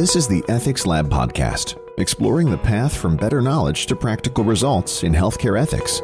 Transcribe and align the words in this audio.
This 0.00 0.16
is 0.16 0.26
the 0.26 0.42
Ethics 0.48 0.86
Lab 0.86 1.10
podcast, 1.10 1.78
exploring 1.98 2.50
the 2.50 2.56
path 2.56 2.96
from 2.96 3.18
better 3.18 3.42
knowledge 3.42 3.84
to 3.84 3.94
practical 3.94 4.44
results 4.44 5.02
in 5.02 5.12
healthcare 5.12 5.60
ethics. 5.60 6.00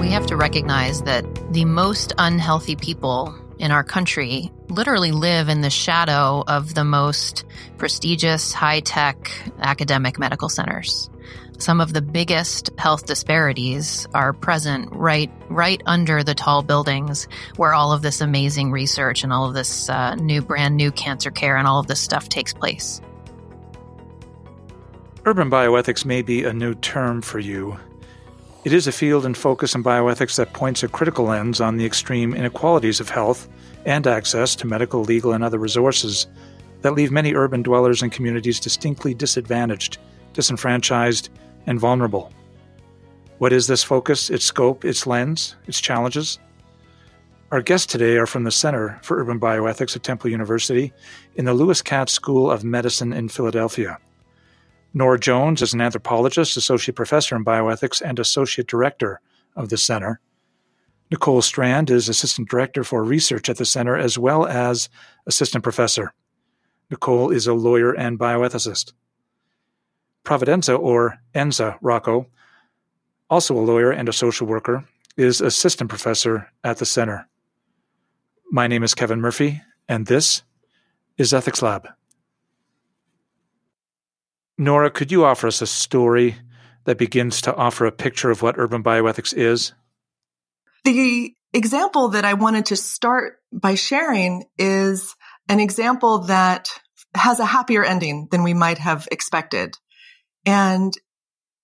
We 0.00 0.10
have 0.10 0.26
to 0.26 0.36
recognize 0.36 1.02
that 1.02 1.24
the 1.52 1.64
most 1.66 2.12
unhealthy 2.18 2.74
people 2.74 3.32
in 3.60 3.70
our 3.70 3.84
country 3.84 4.50
literally 4.68 5.12
live 5.12 5.48
in 5.48 5.60
the 5.60 5.70
shadow 5.70 6.42
of 6.48 6.74
the 6.74 6.82
most 6.82 7.44
prestigious, 7.78 8.52
high 8.52 8.80
tech 8.80 9.30
academic 9.60 10.18
medical 10.18 10.48
centers. 10.48 11.08
Some 11.58 11.80
of 11.80 11.92
the 11.92 12.02
biggest 12.02 12.70
health 12.78 13.06
disparities 13.06 14.06
are 14.12 14.32
present 14.32 14.88
right 14.92 15.30
right 15.48 15.80
under 15.86 16.22
the 16.22 16.34
tall 16.34 16.62
buildings 16.62 17.28
where 17.56 17.74
all 17.74 17.92
of 17.92 18.02
this 18.02 18.20
amazing 18.20 18.72
research 18.72 19.22
and 19.22 19.32
all 19.32 19.46
of 19.48 19.54
this 19.54 19.88
uh, 19.88 20.14
new 20.16 20.42
brand 20.42 20.76
new 20.76 20.90
cancer 20.90 21.30
care 21.30 21.56
and 21.56 21.66
all 21.66 21.78
of 21.78 21.86
this 21.86 22.00
stuff 22.00 22.28
takes 22.28 22.52
place. 22.52 23.00
Urban 25.26 25.50
bioethics 25.50 26.04
may 26.04 26.20
be 26.20 26.44
a 26.44 26.52
new 26.52 26.74
term 26.74 27.22
for 27.22 27.38
you. 27.38 27.78
It 28.64 28.72
is 28.72 28.86
a 28.86 28.92
field 28.92 29.24
and 29.24 29.36
focus 29.36 29.74
in 29.74 29.84
bioethics 29.84 30.36
that 30.36 30.52
points 30.52 30.82
a 30.82 30.88
critical 30.88 31.26
lens 31.26 31.60
on 31.60 31.76
the 31.76 31.86
extreme 31.86 32.34
inequalities 32.34 32.98
of 32.98 33.10
health 33.10 33.48
and 33.84 34.06
access 34.06 34.56
to 34.56 34.66
medical, 34.66 35.02
legal, 35.02 35.32
and 35.32 35.44
other 35.44 35.58
resources 35.58 36.26
that 36.80 36.92
leave 36.92 37.10
many 37.10 37.34
urban 37.34 37.62
dwellers 37.62 38.02
and 38.02 38.12
communities 38.12 38.60
distinctly 38.60 39.14
disadvantaged, 39.14 39.98
disenfranchised, 40.34 41.30
and 41.66 41.80
vulnerable. 41.80 42.32
What 43.38 43.52
is 43.52 43.66
this 43.66 43.82
focus, 43.82 44.30
its 44.30 44.44
scope, 44.44 44.84
its 44.84 45.06
lens, 45.06 45.56
its 45.66 45.80
challenges? 45.80 46.38
Our 47.50 47.62
guests 47.62 47.86
today 47.86 48.16
are 48.16 48.26
from 48.26 48.44
the 48.44 48.50
Center 48.50 48.98
for 49.02 49.18
Urban 49.18 49.40
Bioethics 49.40 49.96
at 49.96 50.02
Temple 50.02 50.30
University 50.30 50.92
in 51.36 51.44
the 51.44 51.54
Lewis 51.54 51.82
Katz 51.82 52.12
School 52.12 52.50
of 52.50 52.64
Medicine 52.64 53.12
in 53.12 53.28
Philadelphia. 53.28 53.98
Nora 54.92 55.18
Jones 55.18 55.62
is 55.62 55.74
an 55.74 55.80
anthropologist, 55.80 56.56
associate 56.56 56.94
professor 56.94 57.34
in 57.34 57.44
bioethics, 57.44 58.00
and 58.00 58.18
associate 58.18 58.68
director 58.68 59.20
of 59.56 59.68
the 59.68 59.76
center. 59.76 60.20
Nicolle 61.10 61.42
Strand 61.42 61.90
is 61.90 62.08
assistant 62.08 62.48
director 62.48 62.82
for 62.82 63.04
research 63.04 63.48
at 63.48 63.56
the 63.56 63.64
center 63.64 63.96
as 63.96 64.18
well 64.18 64.46
as 64.46 64.88
assistant 65.26 65.62
professor. 65.62 66.12
Nicolle 66.90 67.30
is 67.30 67.46
a 67.46 67.54
lawyer 67.54 67.92
and 67.92 68.18
bioethicist. 68.18 68.92
Providenza, 70.24 70.78
or 70.78 71.18
Enza 71.34 71.78
Rocco, 71.80 72.26
also 73.28 73.56
a 73.56 73.60
lawyer 73.60 73.90
and 73.90 74.08
a 74.08 74.12
social 74.12 74.46
worker, 74.46 74.84
is 75.16 75.40
assistant 75.40 75.90
professor 75.90 76.50
at 76.62 76.78
the 76.78 76.86
center. 76.86 77.28
My 78.50 78.66
name 78.66 78.82
is 78.82 78.94
Kevin 78.94 79.20
Murphy, 79.20 79.62
and 79.88 80.06
this 80.06 80.42
is 81.18 81.32
Ethics 81.32 81.62
Lab. 81.62 81.88
Nora, 84.56 84.90
could 84.90 85.10
you 85.10 85.24
offer 85.24 85.48
us 85.48 85.62
a 85.62 85.66
story 85.66 86.36
that 86.84 86.98
begins 86.98 87.40
to 87.42 87.54
offer 87.54 87.86
a 87.86 87.92
picture 87.92 88.30
of 88.30 88.42
what 88.42 88.58
urban 88.58 88.82
bioethics 88.82 89.34
is? 89.36 89.72
The 90.84 91.34
example 91.52 92.10
that 92.10 92.24
I 92.24 92.34
wanted 92.34 92.66
to 92.66 92.76
start 92.76 93.38
by 93.52 93.74
sharing 93.74 94.44
is 94.58 95.14
an 95.48 95.60
example 95.60 96.20
that 96.26 96.68
has 97.14 97.40
a 97.40 97.44
happier 97.44 97.84
ending 97.84 98.28
than 98.30 98.42
we 98.42 98.54
might 98.54 98.78
have 98.78 99.08
expected. 99.10 99.76
And 100.46 100.92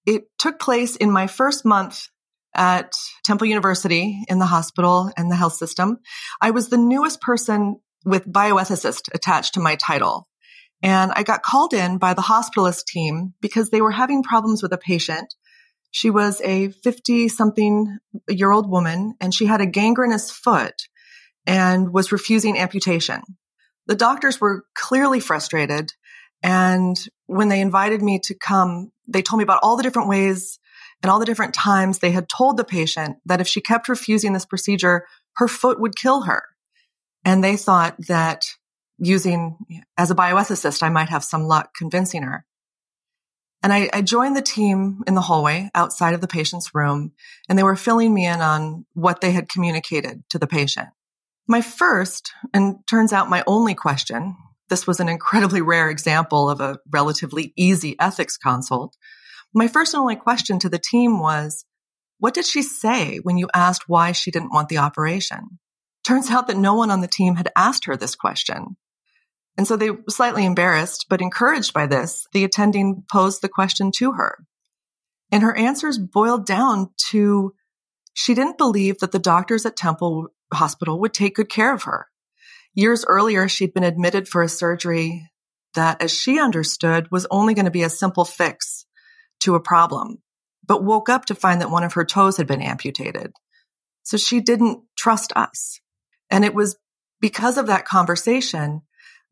it 0.07 0.25
took 0.39 0.59
place 0.59 0.97
in 0.97 1.11
my 1.11 1.27
first 1.27 1.65
month 1.65 2.09
at 2.55 2.93
Temple 3.25 3.47
University 3.47 4.25
in 4.29 4.39
the 4.39 4.47
hospital 4.47 5.11
and 5.17 5.31
the 5.31 5.37
health 5.37 5.55
system. 5.55 5.99
I 6.41 6.51
was 6.51 6.69
the 6.69 6.79
newest 6.79 7.21
person 7.21 7.81
with 8.05 8.27
bioethicist 8.27 9.09
attached 9.15 9.55
to 9.55 9.61
my 9.61 9.77
title. 9.77 10.27
And 10.83 11.13
I 11.15 11.23
got 11.23 11.43
called 11.43 11.75
in 11.75 11.99
by 11.99 12.15
the 12.15 12.23
hospitalist 12.23 12.87
team 12.87 13.35
because 13.41 13.71
they 13.71 13.83
were 13.83 13.91
having 13.91 14.23
problems 14.23 14.63
with 14.63 14.73
a 14.73 14.79
patient. 14.79 15.35
She 15.91 16.11
was 16.11 16.41
a 16.43 16.69
50 16.69 17.29
something 17.29 17.99
year 18.29 18.51
old 18.51 18.71
woman 18.71 19.15
and 19.21 19.35
she 19.35 19.47
had 19.47 19.61
a 19.61 19.67
gangrenous 19.67 20.31
foot 20.31 20.89
and 21.47 21.93
was 21.93 22.13
refusing 22.13 22.59
amputation. 22.59 23.23
The 23.87 23.97
doctors 23.97 24.41
were 24.41 24.65
clearly 24.75 25.21
frustrated. 25.21 25.93
And 26.43 26.99
when 27.27 27.49
they 27.49 27.61
invited 27.61 28.03
me 28.03 28.19
to 28.25 28.35
come, 28.35 28.93
they 29.07 29.23
told 29.23 29.39
me 29.39 29.45
about 29.45 29.61
all 29.63 29.77
the 29.77 29.83
different 29.83 30.09
ways 30.09 30.59
and 31.03 31.11
all 31.11 31.19
the 31.19 31.27
different 31.27 31.55
times 31.55 31.99
they 31.99 32.11
had 32.11 32.29
told 32.29 32.57
the 32.57 32.65
patient 32.65 33.19
that 33.27 33.41
if 33.41 33.49
she 33.49 33.61
kept 33.61 33.89
refusing 33.89 34.33
this 34.33 34.45
procedure, 34.45 35.07
her 35.37 35.49
foot 35.49 35.81
would 35.81 35.97
kill 35.97 36.23
her. 36.23 36.45
And 37.25 37.43
they 37.45 37.57
thought 37.57 37.97
that 38.09 38.47
using 38.99 39.57
as 39.97 40.11
a 40.11 40.15
bioethicist, 40.15 40.83
I 40.83 40.89
might 40.91 41.09
have 41.09 41.25
some 41.25 41.45
luck 41.45 41.71
convincing 41.75 42.23
her. 42.23 42.45
And 43.63 43.73
I, 43.73 43.91
I, 43.93 44.01
joined 44.01 44.37
the 44.37 44.43
team 44.43 45.03
in 45.07 45.15
the 45.15 45.21
hallway 45.21 45.71
outside 45.75 46.15
of 46.15 46.23
the 46.23 46.29
patient's 46.29 46.75
room, 46.75 47.13
and 47.47 47.59
they 47.59 47.63
were 47.63 47.77
filling 47.77 48.15
me 48.15 48.27
in 48.27 48.41
on 48.41 48.87
what 48.95 49.21
they 49.21 49.33
had 49.33 49.51
communicated 49.51 50.23
to 50.31 50.39
the 50.39 50.47
patient. 50.47 50.89
My 51.47 51.61
first, 51.61 52.33
and 52.55 52.79
turns 52.89 53.13
out 53.13 53.29
my 53.29 53.45
only 53.47 53.75
question, 53.75 54.35
this 54.71 54.87
was 54.87 55.01
an 55.01 55.09
incredibly 55.09 55.61
rare 55.61 55.91
example 55.91 56.49
of 56.49 56.61
a 56.61 56.79
relatively 56.91 57.53
easy 57.57 57.97
ethics 58.01 58.39
consult. 58.39 58.97
My 59.53 59.69
first 59.69 59.93
and 59.93 60.01
only 60.01 60.17
question 60.17 60.59
to 60.61 60.69
the 60.69 60.79
team 60.79 61.21
was, 61.21 61.67
what 62.19 62.35
did 62.35 62.47
she 62.47 62.63
say 62.63 63.19
when 63.19 63.37
you 63.37 63.49
asked 63.55 63.89
why 63.89 64.13
she 64.13 64.31
didn't 64.31 64.53
want 64.53 64.69
the 64.69 64.79
operation? 64.79 65.59
Turns 66.07 66.31
out 66.31 66.47
that 66.47 66.57
no 66.57 66.75
one 66.75 66.91
on 66.91 67.01
the 67.01 67.09
team 67.09 67.35
had 67.35 67.51
asked 67.57 67.85
her 67.87 67.97
this 67.97 68.15
question. 68.15 68.77
And 69.59 69.67
so 69.67 69.77
they 69.77 69.91
were 69.91 70.03
slightly 70.09 70.47
embarrassed, 70.47 71.07
but 71.11 71.21
encouraged 71.21 71.75
by 71.75 71.87
this, 71.87 72.27
the 72.33 72.45
attending 72.45 73.05
posed 73.11 73.43
the 73.43 73.49
question 73.49 73.91
to 73.97 74.13
her. 74.13 74.39
And 75.33 75.43
her 75.43 75.57
answers 75.57 75.99
boiled 75.99 76.47
down 76.47 76.91
to 77.11 77.55
she 78.15 78.35
didn't 78.35 78.59
believe 78.59 78.99
that 78.99 79.13
the 79.13 79.19
doctors 79.19 79.67
at 79.67 79.77
Temple 79.77 80.29
Hospital 80.53 81.01
would 81.01 81.15
take 81.15 81.37
good 81.37 81.49
care 81.49 81.75
of 81.75 81.85
her. 81.85 82.07
Years 82.81 83.05
earlier, 83.07 83.47
she'd 83.47 83.75
been 83.75 83.85
admitted 83.85 84.27
for 84.27 84.43
a 84.43 84.49
surgery 84.49 85.31
that, 85.75 86.01
as 86.01 86.11
she 86.11 86.41
understood, 86.41 87.11
was 87.11 87.27
only 87.31 87.53
going 87.53 87.67
to 87.67 87.71
be 87.71 87.83
a 87.83 87.91
simple 87.91 88.25
fix 88.25 88.87
to 89.41 89.55
a 89.55 89.61
problem, 89.61 90.23
but 90.67 90.83
woke 90.83 91.11
up 91.11 91.27
to 91.27 91.35
find 91.35 91.61
that 91.61 91.71
one 91.71 91.85
of 91.85 91.93
her 91.93 92.07
toes 92.07 92.39
had 92.39 92.47
been 92.47 92.63
amputated. 92.63 93.33
So 94.03 94.17
she 94.17 94.41
didn't 94.41 94.81
trust 94.97 95.31
us. 95.37 95.79
And 96.31 96.43
it 96.43 96.55
was 96.55 96.79
because 97.21 97.59
of 97.59 97.67
that 97.67 97.85
conversation 97.85 98.81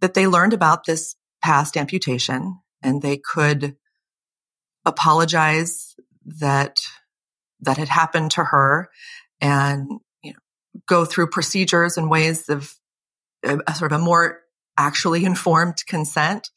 that 0.03 0.13
they 0.13 0.27
learned 0.27 0.53
about 0.53 0.85
this 0.85 1.17
past 1.43 1.79
amputation 1.79 2.59
and 2.83 3.01
they 3.01 3.17
could 3.17 3.77
apologize 4.85 5.95
that 6.27 6.77
that 7.63 7.79
had 7.79 7.89
happened 7.89 8.33
to 8.33 8.45
her 8.45 8.91
and 9.41 9.89
you 10.23 10.35
know 10.35 10.39
go 10.87 11.07
through 11.07 11.31
procedures 11.31 11.97
and 11.97 12.11
ways 12.11 12.51
of 12.51 12.75
a, 13.45 13.59
a 13.67 13.75
sort 13.75 13.93
of 13.93 14.01
a 14.01 14.05
more 14.05 14.41
actually 14.77 15.25
informed 15.25 15.85
consent. 15.87 16.51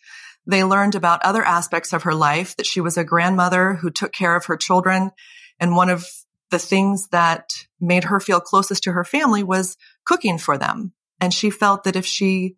They 0.45 0.63
learned 0.63 0.95
about 0.95 1.23
other 1.23 1.43
aspects 1.43 1.93
of 1.93 2.03
her 2.03 2.13
life 2.13 2.55
that 2.57 2.65
she 2.65 2.81
was 2.81 2.97
a 2.97 3.03
grandmother 3.03 3.75
who 3.75 3.89
took 3.89 4.11
care 4.11 4.35
of 4.35 4.45
her 4.45 4.57
children. 4.57 5.11
And 5.59 5.75
one 5.75 5.89
of 5.89 6.07
the 6.49 6.59
things 6.59 7.07
that 7.09 7.51
made 7.79 8.05
her 8.05 8.19
feel 8.19 8.39
closest 8.39 8.83
to 8.83 8.91
her 8.91 9.03
family 9.03 9.43
was 9.43 9.77
cooking 10.05 10.37
for 10.37 10.57
them. 10.57 10.93
And 11.19 11.33
she 11.33 11.49
felt 11.49 11.83
that 11.83 11.95
if 11.95 12.05
she 12.05 12.55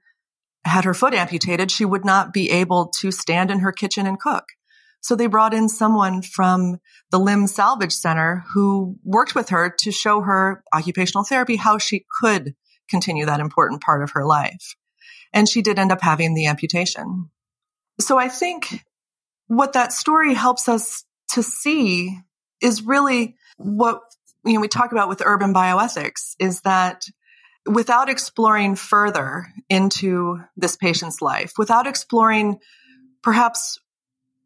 had 0.66 0.85
her 0.85 0.94
foot 0.94 1.13
amputated, 1.13 1.69
she 1.69 1.85
would 1.85 2.05
not 2.05 2.34
be 2.34 2.50
able 2.50 2.88
to 3.00 3.11
stand 3.11 3.51
in 3.51 3.59
her 3.59 3.72
kitchen 3.72 4.07
and 4.07 4.19
cook. 4.19 4.45
So 5.01 5.16
they 5.16 5.28
brought 5.28 5.53
in 5.53 5.67
someone 5.67 6.22
from 6.22 6.79
the 7.11 7.20
Limb 7.20 7.47
Salvage 7.47 7.91
Center 7.91 8.46
who 8.53 8.97
worked 9.03 9.35
with 9.35 9.49
her 9.49 9.70
to 9.79 9.91
show 9.91 10.22
her 10.22 10.64
occupational 10.73 11.25
therapy, 11.25 11.58
how 11.58 11.78
she 11.78 12.05
could 12.22 12.55
continue 12.90 13.26
that 13.26 13.40
important 13.40 13.82
part 13.82 14.03
of 14.03 14.12
her 14.12 14.26
life. 14.26 14.76
And 15.34 15.50
she 15.50 15.62
did 15.62 15.80
end 15.80 15.91
up 15.91 16.02
having 16.02 16.34
the 16.34 16.47
amputation. 16.47 17.30
So 18.00 18.18
I 18.18 18.30
think 18.30 18.84
what 19.47 19.74
that 19.74 19.94
story 19.94 20.34
helps 20.34 20.70
us 20.70 21.03
to 21.34 21.44
see 21.44 22.18
is 22.62 22.84
really 22.84 23.35
what 23.58 24.02
you 24.46 24.53
know, 24.53 24.59
we 24.59 24.68
talk 24.68 24.91
about 24.91 25.09
with 25.09 25.22
urban 25.26 25.53
bioethics 25.53 26.35
is 26.40 26.62
that 26.62 27.06
without 27.66 28.09
exploring 28.09 28.76
further 28.76 29.47
into 29.70 30.40
this 30.58 30.76
patient's 30.76 31.22
life, 31.22 31.53
without 31.58 31.88
exploring 31.88 32.59
perhaps 33.22 33.80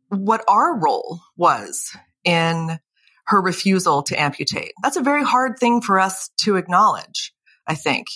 what 0.10 0.44
our 0.48 0.78
role 0.78 1.20
was 1.36 1.96
in 2.24 2.80
her 3.26 3.42
refusal 3.42 4.04
to 4.04 4.20
amputate. 4.20 4.72
That's 4.82 4.98
a 4.98 5.02
very 5.02 5.24
hard 5.24 5.60
thing 5.60 5.82
for 5.82 6.00
us 6.00 6.30
to 6.42 6.56
acknowledge, 6.56 7.34
I 7.68 7.76
think. 7.76 8.08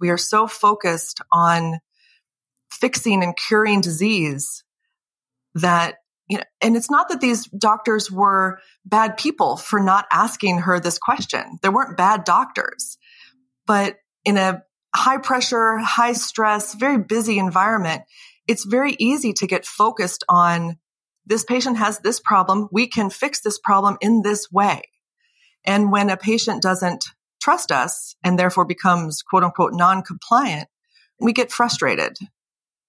We 0.00 0.10
are 0.10 0.18
so 0.18 0.46
focused 0.46 1.20
on 1.30 1.80
fixing 2.70 3.22
and 3.22 3.36
curing 3.36 3.80
disease 3.80 4.64
that 5.54 5.96
you 6.28 6.38
know, 6.38 6.44
and 6.60 6.76
it's 6.76 6.90
not 6.90 7.08
that 7.08 7.20
these 7.20 7.46
doctors 7.46 8.08
were 8.08 8.60
bad 8.84 9.16
people 9.16 9.56
for 9.56 9.80
not 9.80 10.06
asking 10.12 10.58
her 10.58 10.78
this 10.78 10.96
question. 10.96 11.58
There 11.60 11.72
weren't 11.72 11.96
bad 11.96 12.22
doctors, 12.22 12.98
but 13.66 13.96
in 14.24 14.36
a 14.36 14.62
high 14.94 15.18
pressure, 15.18 15.78
high 15.78 16.12
stress, 16.12 16.74
very 16.74 16.98
busy 16.98 17.38
environment, 17.38 18.02
it's 18.46 18.64
very 18.64 18.94
easy 19.00 19.32
to 19.34 19.46
get 19.48 19.66
focused 19.66 20.24
on 20.28 20.78
this 21.26 21.44
patient 21.44 21.76
has 21.78 21.98
this 21.98 22.20
problem. 22.20 22.68
We 22.72 22.86
can 22.86 23.10
fix 23.10 23.40
this 23.40 23.58
problem 23.58 23.98
in 24.00 24.22
this 24.22 24.50
way. 24.50 24.82
And 25.64 25.92
when 25.92 26.10
a 26.10 26.16
patient 26.16 26.62
doesn't 26.62 27.06
trust 27.40 27.72
us 27.72 28.14
and 28.22 28.38
therefore 28.38 28.64
becomes 28.64 29.22
quote 29.22 29.44
unquote 29.44 29.72
non-compliant, 29.72 30.68
we 31.18 31.32
get 31.32 31.52
frustrated. 31.52 32.16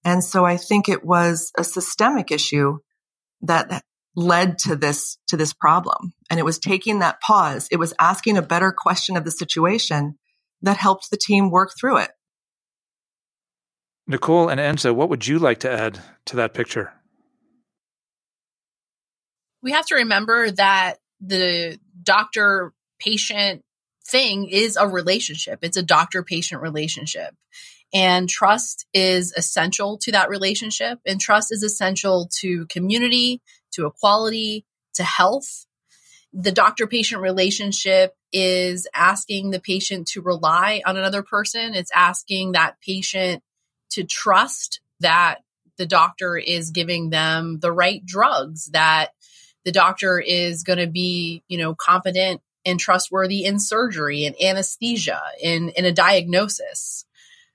And 0.03 0.23
so 0.23 0.45
I 0.45 0.57
think 0.57 0.89
it 0.89 1.03
was 1.03 1.51
a 1.57 1.63
systemic 1.63 2.31
issue 2.31 2.79
that 3.41 3.83
led 4.15 4.57
to 4.59 4.75
this, 4.75 5.17
to 5.27 5.37
this 5.37 5.53
problem. 5.53 6.13
And 6.29 6.39
it 6.39 6.43
was 6.43 6.59
taking 6.59 6.99
that 6.99 7.21
pause. 7.21 7.67
It 7.71 7.77
was 7.77 7.93
asking 7.99 8.37
a 8.37 8.41
better 8.41 8.73
question 8.75 9.15
of 9.15 9.23
the 9.23 9.31
situation 9.31 10.17
that 10.61 10.77
helped 10.77 11.09
the 11.09 11.17
team 11.17 11.49
work 11.49 11.71
through 11.79 11.97
it. 11.97 12.11
Nicolle 14.07 14.49
and 14.49 14.59
Enza, 14.59 14.93
what 14.93 15.09
would 15.09 15.27
you 15.27 15.39
like 15.39 15.59
to 15.59 15.71
add 15.71 15.99
to 16.25 16.35
that 16.37 16.53
picture? 16.53 16.93
We 19.63 19.71
have 19.71 19.85
to 19.87 19.95
remember 19.95 20.51
that 20.51 20.97
the 21.19 21.79
doctor 22.03 22.73
patient 22.99 23.63
thing 24.05 24.47
is 24.49 24.77
a 24.77 24.87
relationship. 24.87 25.59
It's 25.61 25.77
a 25.77 25.83
doctor 25.83 26.23
patient 26.23 26.61
relationship. 26.61 27.35
And 27.93 28.29
trust 28.29 28.85
is 28.93 29.33
essential 29.35 29.97
to 29.99 30.13
that 30.13 30.29
relationship. 30.29 30.99
And 31.05 31.19
trust 31.19 31.51
is 31.51 31.63
essential 31.63 32.29
to 32.39 32.65
community, 32.67 33.41
to 33.73 33.85
equality, 33.85 34.65
to 34.95 35.03
health. 35.03 35.65
The 36.33 36.51
doctor 36.51 36.87
patient 36.87 37.21
relationship 37.21 38.15
is 38.31 38.87
asking 38.95 39.51
the 39.51 39.59
patient 39.59 40.07
to 40.09 40.21
rely 40.21 40.81
on 40.85 40.95
another 40.95 41.23
person. 41.23 41.75
It's 41.75 41.91
asking 41.93 42.53
that 42.53 42.79
patient 42.79 43.43
to 43.91 44.05
trust 44.05 44.79
that 45.01 45.39
the 45.77 45.85
doctor 45.85 46.37
is 46.37 46.71
giving 46.71 47.09
them 47.09 47.59
the 47.59 47.71
right 47.71 48.05
drugs, 48.05 48.67
that 48.67 49.09
the 49.65 49.71
doctor 49.71 50.19
is 50.19 50.63
going 50.63 50.79
to 50.79 50.87
be, 50.87 51.43
you 51.49 51.57
know, 51.57 51.75
competent 51.75 52.41
and 52.65 52.79
trustworthy 52.79 53.45
in 53.45 53.59
surgery 53.59 54.25
and 54.25 54.35
anesthesia 54.41 55.21
in, 55.41 55.69
in 55.69 55.85
a 55.85 55.91
diagnosis. 55.91 57.05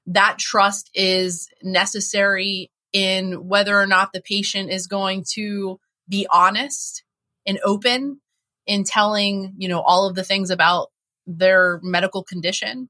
That 0.07 0.39
trust 0.39 0.91
is 0.95 1.49
necessary 1.63 2.71
in 2.93 3.49
whether 3.49 3.79
or 3.79 3.87
not 3.87 4.13
the 4.13 4.23
patient 4.23 4.71
is 4.71 4.87
going 4.87 5.25
to 5.35 5.81
be 6.09 6.27
honest 6.31 7.03
and 7.47 7.59
open 7.65 8.21
in 8.67 8.85
telling, 8.85 9.55
you 9.59 9.69
know, 9.69 9.81
all 9.81 10.09
of 10.09 10.15
the 10.15 10.25
things 10.25 10.51
about 10.51 10.89
their 11.27 11.81
medical 11.83 12.23
condition 12.23 12.89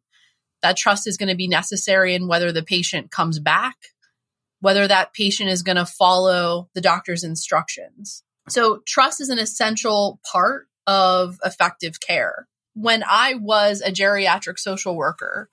that 0.62 0.76
trust 0.76 1.06
is 1.06 1.16
going 1.16 1.28
to 1.28 1.36
be 1.36 1.48
necessary 1.48 2.14
in 2.14 2.28
whether 2.28 2.52
the 2.52 2.62
patient 2.62 3.10
comes 3.10 3.38
back, 3.38 3.76
whether 4.60 4.86
that 4.88 5.12
patient 5.12 5.50
is 5.50 5.62
going 5.62 5.76
to 5.76 5.86
follow 5.86 6.68
the 6.74 6.80
doctor's 6.80 7.24
instructions. 7.24 8.22
So, 8.48 8.80
trust 8.86 9.20
is 9.20 9.28
an 9.28 9.38
essential 9.38 10.20
part 10.30 10.68
of 10.86 11.38
effective 11.44 12.00
care. 12.00 12.46
When 12.74 13.02
I 13.08 13.34
was 13.34 13.80
a 13.80 13.90
geriatric 13.90 14.58
social 14.58 14.96
worker, 14.96 15.48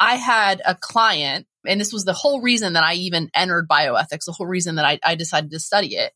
I 0.00 0.16
had 0.16 0.62
a 0.64 0.74
client, 0.74 1.46
and 1.66 1.80
this 1.80 1.92
was 1.92 2.04
the 2.04 2.12
whole 2.12 2.40
reason 2.40 2.72
that 2.72 2.84
I 2.84 2.94
even 2.94 3.30
entered 3.34 3.68
bioethics, 3.68 4.24
the 4.26 4.32
whole 4.32 4.46
reason 4.46 4.76
that 4.76 4.84
I, 4.84 4.98
I 5.04 5.14
decided 5.14 5.50
to 5.50 5.60
study 5.60 5.96
it, 5.96 6.12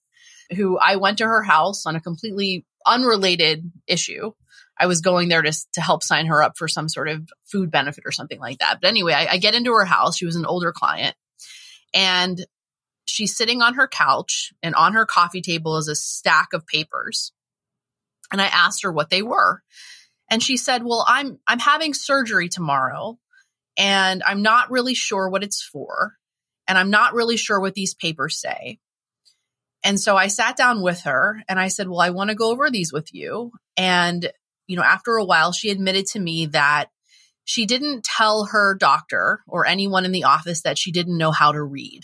who 0.57 0.79
I 0.79 0.97
went 0.97 1.19
to 1.19 1.27
her 1.27 1.43
house 1.43 1.87
on 1.87 1.97
a 1.97 2.01
completely 2.01 2.65
unrelated 2.87 3.71
issue 3.87 4.33
I 4.79 4.87
was 4.87 5.01
going 5.01 5.29
there 5.29 5.43
to, 5.43 5.53
to 5.73 5.81
help 5.81 6.03
sign 6.03 6.27
her 6.27 6.43
up 6.43 6.57
for 6.57 6.69
some 6.69 6.89
sort 6.89 7.09
of 7.09 7.29
food 7.45 7.71
benefit 7.71 8.05
or 8.07 8.13
something 8.13 8.39
like 8.39 8.59
that. 8.59 8.79
But 8.81 8.89
anyway, 8.89 9.13
I, 9.13 9.27
I 9.33 9.37
get 9.39 9.55
into 9.55 9.73
her 9.73 9.85
house. 9.85 10.17
She 10.17 10.27
was 10.27 10.37
an 10.37 10.47
older 10.47 10.73
client 10.73 11.17
and 11.93 12.45
she's 13.07 13.37
sitting 13.37 13.61
on 13.63 13.75
her 13.75 13.89
couch 13.89 14.53
and 14.63 14.75
on 14.75 14.93
her 14.93 15.07
coffee 15.07 15.41
table 15.41 15.77
is 15.79 15.89
a 15.89 15.97
stack 15.97 16.49
of 16.53 16.67
papers. 16.67 17.33
And 18.31 18.41
I 18.41 18.47
asked 18.47 18.83
her 18.83 18.93
what 18.93 19.11
they 19.11 19.23
were. 19.23 19.63
And 20.31 20.43
she 20.43 20.57
said, 20.57 20.85
"Well, 20.85 21.05
I'm 21.07 21.39
I'm 21.47 21.59
having 21.59 21.95
surgery 21.95 22.49
tomorrow 22.49 23.19
and 23.77 24.23
I'm 24.25 24.43
not 24.43 24.71
really 24.71 24.95
sure 24.95 25.29
what 25.29 25.43
it's 25.43 25.63
for 25.63 26.15
and 26.67 26.77
I'm 26.77 26.91
not 26.91 27.15
really 27.15 27.37
sure 27.37 27.61
what 27.61 27.75
these 27.75 27.95
papers 27.95 28.41
say." 28.41 28.79
And 29.85 29.99
so 29.99 30.17
I 30.17 30.27
sat 30.27 30.57
down 30.57 30.83
with 30.83 31.03
her 31.03 31.43
and 31.49 31.59
I 31.59 31.69
said, 31.69 31.89
"Well, 31.89 32.01
I 32.01 32.11
want 32.11 32.31
to 32.31 32.37
go 32.37 32.51
over 32.51 32.71
these 32.71 32.93
with 32.93 33.15
you." 33.15 33.53
And 33.77 34.31
you 34.67 34.77
know, 34.77 34.83
after 34.83 35.17
a 35.17 35.25
while, 35.25 35.53
she 35.53 35.71
admitted 35.71 36.07
to 36.09 36.21
me 36.21 36.47
that 36.47 36.91
she 37.45 37.65
didn't 37.65 38.05
tell 38.05 38.45
her 38.45 38.75
doctor 38.75 39.41
or 39.49 39.67
anyone 39.67 40.05
in 40.05 40.13
the 40.13 40.25
office 40.25 40.61
that 40.63 40.77
she 40.77 40.93
didn't 40.93 41.17
know 41.17 41.31
how 41.31 41.53
to 41.53 41.63
read. 41.63 42.03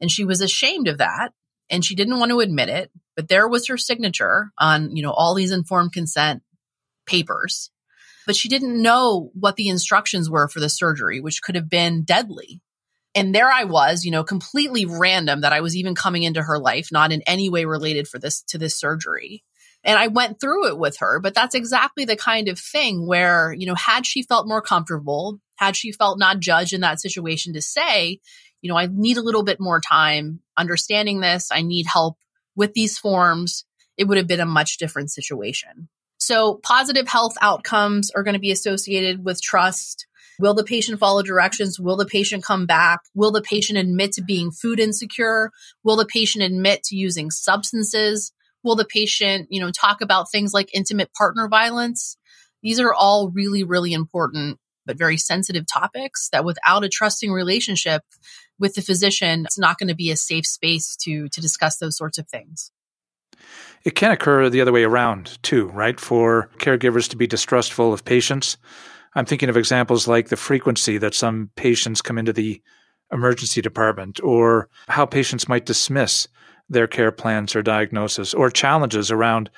And 0.00 0.10
she 0.10 0.24
was 0.24 0.40
ashamed 0.40 0.88
of 0.88 0.98
that 0.98 1.34
and 1.70 1.84
she 1.84 1.94
didn't 1.94 2.18
want 2.18 2.30
to 2.30 2.40
admit 2.40 2.68
it, 2.68 2.90
but 3.16 3.28
there 3.28 3.48
was 3.48 3.66
her 3.66 3.76
signature 3.76 4.50
on, 4.58 4.94
you 4.96 5.02
know, 5.02 5.12
all 5.12 5.34
these 5.34 5.50
informed 5.50 5.92
consent 5.92 6.42
papers. 7.06 7.70
But 8.26 8.36
she 8.36 8.48
didn't 8.48 8.80
know 8.80 9.30
what 9.34 9.56
the 9.56 9.68
instructions 9.68 10.28
were 10.28 10.48
for 10.48 10.60
the 10.60 10.68
surgery, 10.68 11.20
which 11.20 11.42
could 11.42 11.54
have 11.54 11.70
been 11.70 12.02
deadly. 12.02 12.60
And 13.14 13.34
there 13.34 13.50
I 13.50 13.64
was, 13.64 14.04
you 14.04 14.10
know, 14.10 14.22
completely 14.22 14.84
random 14.84 15.40
that 15.40 15.52
I 15.52 15.62
was 15.62 15.74
even 15.74 15.94
coming 15.94 16.22
into 16.22 16.42
her 16.42 16.58
life, 16.58 16.88
not 16.92 17.10
in 17.10 17.22
any 17.26 17.48
way 17.48 17.64
related 17.64 18.06
for 18.06 18.18
this 18.18 18.42
to 18.48 18.58
this 18.58 18.78
surgery. 18.78 19.42
And 19.82 19.98
I 19.98 20.08
went 20.08 20.40
through 20.40 20.68
it 20.68 20.78
with 20.78 20.98
her, 20.98 21.20
but 21.20 21.34
that's 21.34 21.54
exactly 21.54 22.04
the 22.04 22.16
kind 22.16 22.48
of 22.48 22.58
thing 22.58 23.06
where, 23.06 23.52
you 23.52 23.66
know, 23.66 23.74
had 23.74 24.04
she 24.04 24.22
felt 24.22 24.46
more 24.46 24.60
comfortable, 24.60 25.40
had 25.58 25.76
she 25.76 25.92
felt 25.92 26.18
not 26.18 26.40
judged 26.40 26.72
in 26.72 26.80
that 26.80 27.00
situation 27.00 27.52
to 27.52 27.62
say, 27.62 28.20
you 28.62 28.70
know, 28.70 28.78
I 28.78 28.88
need 28.90 29.16
a 29.16 29.22
little 29.22 29.42
bit 29.42 29.60
more 29.60 29.80
time 29.80 30.40
understanding 30.56 31.20
this. 31.20 31.50
I 31.52 31.62
need 31.62 31.86
help 31.86 32.16
with 32.56 32.72
these 32.74 32.98
forms. 32.98 33.64
It 33.96 34.04
would 34.04 34.18
have 34.18 34.26
been 34.26 34.40
a 34.40 34.46
much 34.46 34.78
different 34.78 35.10
situation. 35.10 35.88
So 36.18 36.60
positive 36.62 37.08
health 37.08 37.34
outcomes 37.40 38.10
are 38.10 38.22
going 38.22 38.34
to 38.34 38.40
be 38.40 38.50
associated 38.50 39.24
with 39.24 39.42
trust. 39.42 40.06
Will 40.40 40.54
the 40.54 40.64
patient 40.64 41.00
follow 41.00 41.22
directions? 41.22 41.80
Will 41.80 41.96
the 41.96 42.06
patient 42.06 42.44
come 42.44 42.66
back? 42.66 43.00
Will 43.14 43.32
the 43.32 43.42
patient 43.42 43.78
admit 43.78 44.12
to 44.12 44.22
being 44.22 44.50
food 44.50 44.78
insecure? 44.78 45.50
Will 45.82 45.96
the 45.96 46.06
patient 46.06 46.44
admit 46.44 46.84
to 46.84 46.96
using 46.96 47.30
substances? 47.30 48.32
Will 48.62 48.76
the 48.76 48.84
patient, 48.84 49.48
you 49.50 49.60
know, 49.60 49.70
talk 49.70 50.00
about 50.00 50.30
things 50.30 50.52
like 50.52 50.74
intimate 50.74 51.12
partner 51.12 51.48
violence? 51.48 52.16
These 52.62 52.80
are 52.80 52.92
all 52.92 53.30
really, 53.30 53.64
really 53.64 53.92
important, 53.92 54.58
but 54.88 54.98
very 54.98 55.18
sensitive 55.18 55.66
topics 55.70 56.30
that 56.30 56.46
without 56.46 56.82
a 56.82 56.88
trusting 56.88 57.30
relationship 57.30 58.02
with 58.58 58.74
the 58.74 58.82
physician, 58.82 59.44
it's 59.44 59.58
not 59.58 59.78
going 59.78 59.88
to 59.88 59.94
be 59.94 60.10
a 60.10 60.16
safe 60.16 60.46
space 60.46 60.96
to, 60.96 61.28
to 61.28 61.40
discuss 61.42 61.76
those 61.76 61.96
sorts 61.96 62.16
of 62.16 62.26
things. 62.26 62.72
It 63.84 63.94
can 63.94 64.10
occur 64.10 64.48
the 64.48 64.62
other 64.62 64.72
way 64.72 64.84
around, 64.84 65.40
too, 65.42 65.68
right? 65.68 66.00
For 66.00 66.50
caregivers 66.56 67.08
to 67.10 67.16
be 67.16 67.26
distrustful 67.26 67.92
of 67.92 68.04
patients. 68.04 68.56
I'm 69.14 69.26
thinking 69.26 69.50
of 69.50 69.56
examples 69.58 70.08
like 70.08 70.28
the 70.28 70.36
frequency 70.36 70.96
that 70.98 71.14
some 71.14 71.50
patients 71.54 72.00
come 72.00 72.16
into 72.16 72.32
the 72.32 72.62
emergency 73.12 73.60
department 73.60 74.20
or 74.22 74.70
how 74.88 75.04
patients 75.04 75.48
might 75.48 75.66
dismiss 75.66 76.26
their 76.70 76.86
care 76.86 77.12
plans 77.12 77.54
or 77.54 77.62
diagnosis 77.62 78.32
or 78.32 78.50
challenges 78.50 79.10
around 79.10 79.50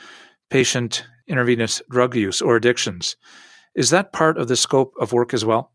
patient 0.51 1.07
intravenous 1.29 1.81
drug 1.89 2.17
use 2.17 2.43
or 2.43 2.57
addictions. 2.57 3.17
Is 3.75 3.91
that 3.91 4.13
part 4.13 4.39
of 4.39 4.49
the 4.49 4.57
scope 4.57 4.95
of 5.01 5.13
work 5.13 5.33
as 5.33 5.45
well? 5.45 5.73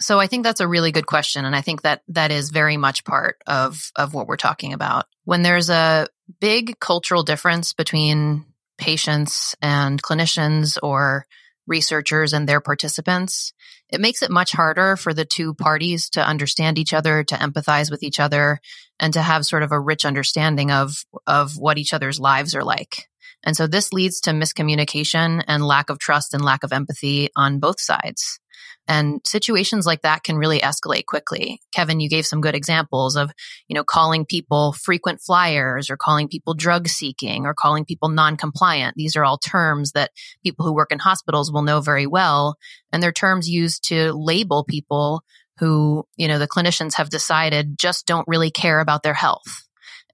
So 0.00 0.18
I 0.18 0.26
think 0.26 0.44
that's 0.44 0.60
a 0.60 0.68
really 0.68 0.90
good 0.90 1.06
question 1.06 1.44
and 1.44 1.54
I 1.54 1.60
think 1.60 1.82
that 1.82 2.02
that 2.08 2.32
is 2.32 2.50
very 2.50 2.76
much 2.76 3.04
part 3.04 3.36
of 3.46 3.92
of 3.94 4.12
what 4.12 4.26
we're 4.26 4.36
talking 4.36 4.72
about. 4.72 5.06
When 5.24 5.42
there's 5.42 5.70
a 5.70 6.08
big 6.40 6.78
cultural 6.80 7.22
difference 7.22 7.72
between 7.72 8.44
patients 8.76 9.54
and 9.62 10.02
clinicians 10.02 10.78
or 10.82 11.26
researchers 11.66 12.32
and 12.32 12.48
their 12.48 12.60
participants, 12.60 13.52
it 13.88 14.00
makes 14.00 14.22
it 14.22 14.30
much 14.30 14.52
harder 14.52 14.96
for 14.96 15.14
the 15.14 15.24
two 15.24 15.54
parties 15.54 16.10
to 16.10 16.26
understand 16.26 16.78
each 16.78 16.92
other, 16.92 17.24
to 17.24 17.36
empathize 17.36 17.90
with 17.90 18.02
each 18.02 18.20
other, 18.20 18.60
and 18.98 19.12
to 19.14 19.22
have 19.22 19.46
sort 19.46 19.62
of 19.62 19.72
a 19.72 19.80
rich 19.80 20.04
understanding 20.04 20.70
of, 20.70 21.04
of 21.26 21.56
what 21.56 21.78
each 21.78 21.94
other's 21.94 22.20
lives 22.20 22.54
are 22.54 22.64
like. 22.64 23.08
And 23.44 23.56
so 23.56 23.66
this 23.66 23.92
leads 23.92 24.20
to 24.22 24.30
miscommunication 24.30 25.44
and 25.46 25.66
lack 25.66 25.90
of 25.90 25.98
trust 25.98 26.34
and 26.34 26.44
lack 26.44 26.64
of 26.64 26.72
empathy 26.72 27.28
on 27.36 27.60
both 27.60 27.80
sides. 27.80 28.40
And 28.86 29.20
situations 29.24 29.86
like 29.86 30.02
that 30.02 30.24
can 30.24 30.36
really 30.36 30.60
escalate 30.60 31.06
quickly. 31.06 31.60
Kevin, 31.72 32.00
you 32.00 32.08
gave 32.10 32.26
some 32.26 32.42
good 32.42 32.54
examples 32.54 33.16
of, 33.16 33.30
you 33.66 33.74
know, 33.74 33.84
calling 33.84 34.26
people 34.26 34.72
frequent 34.72 35.22
flyers 35.22 35.88
or 35.88 35.96
calling 35.96 36.28
people 36.28 36.52
drug 36.52 36.88
seeking 36.88 37.46
or 37.46 37.54
calling 37.54 37.86
people 37.86 38.10
non-compliant. 38.10 38.94
These 38.96 39.16
are 39.16 39.24
all 39.24 39.38
terms 39.38 39.92
that 39.92 40.10
people 40.42 40.66
who 40.66 40.74
work 40.74 40.92
in 40.92 40.98
hospitals 40.98 41.50
will 41.50 41.62
know 41.62 41.80
very 41.80 42.06
well. 42.06 42.56
And 42.92 43.02
they're 43.02 43.12
terms 43.12 43.48
used 43.48 43.84
to 43.88 44.12
label 44.12 44.64
people 44.64 45.22
who, 45.58 46.04
you 46.16 46.28
know, 46.28 46.38
the 46.38 46.48
clinicians 46.48 46.94
have 46.94 47.08
decided 47.08 47.78
just 47.78 48.06
don't 48.06 48.28
really 48.28 48.50
care 48.50 48.80
about 48.80 49.02
their 49.02 49.14
health. 49.14 49.63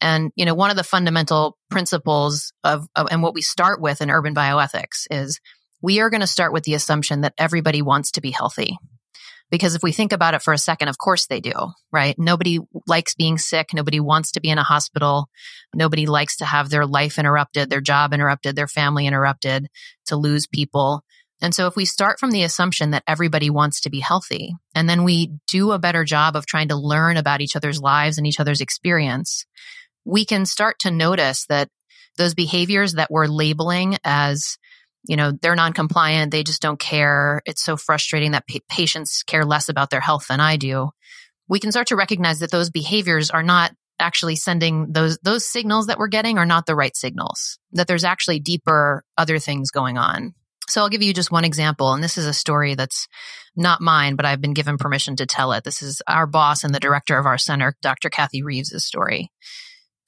And, 0.01 0.33
you 0.35 0.45
know, 0.45 0.55
one 0.55 0.71
of 0.71 0.77
the 0.77 0.85
fundamental 0.85 1.59
principles 1.71 2.53
of, 2.65 2.87
of 2.97 3.09
and 3.11 3.23
what 3.23 3.35
we 3.35 3.43
start 3.43 3.81
with 3.81 4.01
in 4.01 4.11
urban 4.11 4.35
bioethics 4.35 5.07
is 5.11 5.41
we 5.83 6.01
are 6.01 6.11
going 6.11 6.21
to 6.21 6.27
start 6.27 6.53
with 6.53 6.65
the 6.65 6.75
assumption 6.75 7.23
that 7.23 7.35
everybody 7.39 7.83
wants 7.83 8.13
to 8.13 8.21
be 8.21 8.31
healthy. 8.31 8.79
Because 9.51 9.75
if 9.75 9.83
we 9.83 9.91
think 9.91 10.13
about 10.13 10.35
it 10.35 10.43
for 10.43 10.55
a 10.55 10.59
second, 10.59 10.89
of 10.89 10.97
course 10.97 11.27
they 11.27 11.41
do, 11.41 11.53
right? 11.91 12.15
Nobody 12.17 12.61
likes 12.87 13.15
being 13.17 13.37
sick. 13.37 13.71
Nobody 13.75 13.99
wants 13.99 14.33
to 14.33 14.41
be 14.41 14.49
in 14.49 14.59
a 14.59 14.63
hospital. 14.63 15.29
Nobody 15.75 16.07
likes 16.07 16.37
to 16.37 16.45
have 16.45 16.71
their 16.71 16.87
life 16.87 17.19
interrupted, 17.19 17.69
their 17.69 17.81
job 17.81 18.15
interrupted, 18.15 18.55
their 18.55 18.69
family 18.69 19.07
interrupted, 19.09 19.67
to 20.07 20.17
lose 20.17 20.47
people. 20.47 21.03
And 21.43 21.55
so 21.55 21.67
if 21.67 21.75
we 21.75 21.85
start 21.85 22.21
from 22.21 22.31
the 22.31 22.43
assumption 22.43 22.91
that 22.91 23.03
everybody 23.07 23.51
wants 23.51 23.81
to 23.81 23.91
be 23.91 24.01
healthy, 24.01 24.55
and 24.75 24.89
then 24.89 25.05
we 25.05 25.33
do 25.49 25.73
a 25.73 25.79
better 25.79 26.05
job 26.05 26.37
of 26.37 26.47
trying 26.47 26.69
to 26.69 26.77
learn 26.77 27.17
about 27.17 27.41
each 27.41 27.57
other's 27.57 27.81
lives 27.81 28.19
and 28.19 28.27
each 28.27 28.39
other's 28.39 28.61
experience, 28.61 29.47
we 30.05 30.25
can 30.25 30.47
start 30.47 30.79
to 30.81 30.91
notice 30.91 31.47
that 31.49 31.69
those 32.17 32.35
behaviors 32.35 32.95
that 32.95 33.11
we're 33.11 33.27
labeling 33.27 33.97
as 34.05 34.59
you 35.05 35.17
know, 35.17 35.33
they're 35.33 35.57
non-compliant. 35.57 36.31
They 36.31 36.43
just 36.43 36.63
don't 36.63 36.79
care. 36.79 37.41
It's 37.47 37.63
so 37.63 37.77
frustrating 37.77 38.33
that 38.33 38.47
pa- 38.47 38.59
patients 38.69 39.23
care 39.23 39.45
less 39.45 39.69
about 39.69 39.91
their 39.91 40.01
health 40.01 40.27
than 40.29 40.41
I 40.41 40.57
do. 40.57 40.91
We 41.49 41.59
can 41.59 41.73
start 41.73 41.89
to 41.89 41.97
recognize 41.97 42.41
that 42.41 42.51
those 42.51 42.71
behaviors 42.71 43.31
are 43.31 43.43
not 43.43 43.73
actually 43.99 44.37
sending 44.37 44.93
those, 44.93 45.19
those 45.23 45.47
signals 45.47 45.87
that 45.87 45.99
we're 45.99 46.09
getting 46.09 46.39
are 46.39 46.47
not 46.47 46.67
the 46.67 46.75
right 46.75 46.97
signals, 46.97 47.59
that 47.73 47.87
there's 47.87 48.05
actually 48.05 48.41
deeper 48.41 49.05
other 49.17 49.39
things 49.39 49.71
going 49.71 49.99
on. 49.99 50.35
So 50.69 50.81
I'll 50.81 50.89
give 50.89 51.03
you 51.03 51.13
just 51.13 51.33
one 51.33 51.45
example. 51.45 51.93
And 51.93 52.03
this 52.03 52.17
is 52.17 52.27
a 52.27 52.33
story 52.33 52.75
that's 52.75 53.09
not 53.57 53.81
mine, 53.81 54.15
but 54.15 54.25
I've 54.25 54.41
been 54.41 54.55
given 54.55 54.79
permission 54.79 55.17
to 55.17 55.27
tell 55.27 55.53
it. 55.53 55.65
This 55.65 55.83
is 55.83 56.01
our 56.07 56.27
boss 56.27 56.63
and 56.63 56.75
the 56.75 56.81
director 56.81 57.19
of 57.19 57.27
our 57.27 57.39
center, 57.39 57.75
Dr. 57.83 58.09
Kathy 58.09 58.43
Reeves' 58.43 58.85
story. 58.85 59.33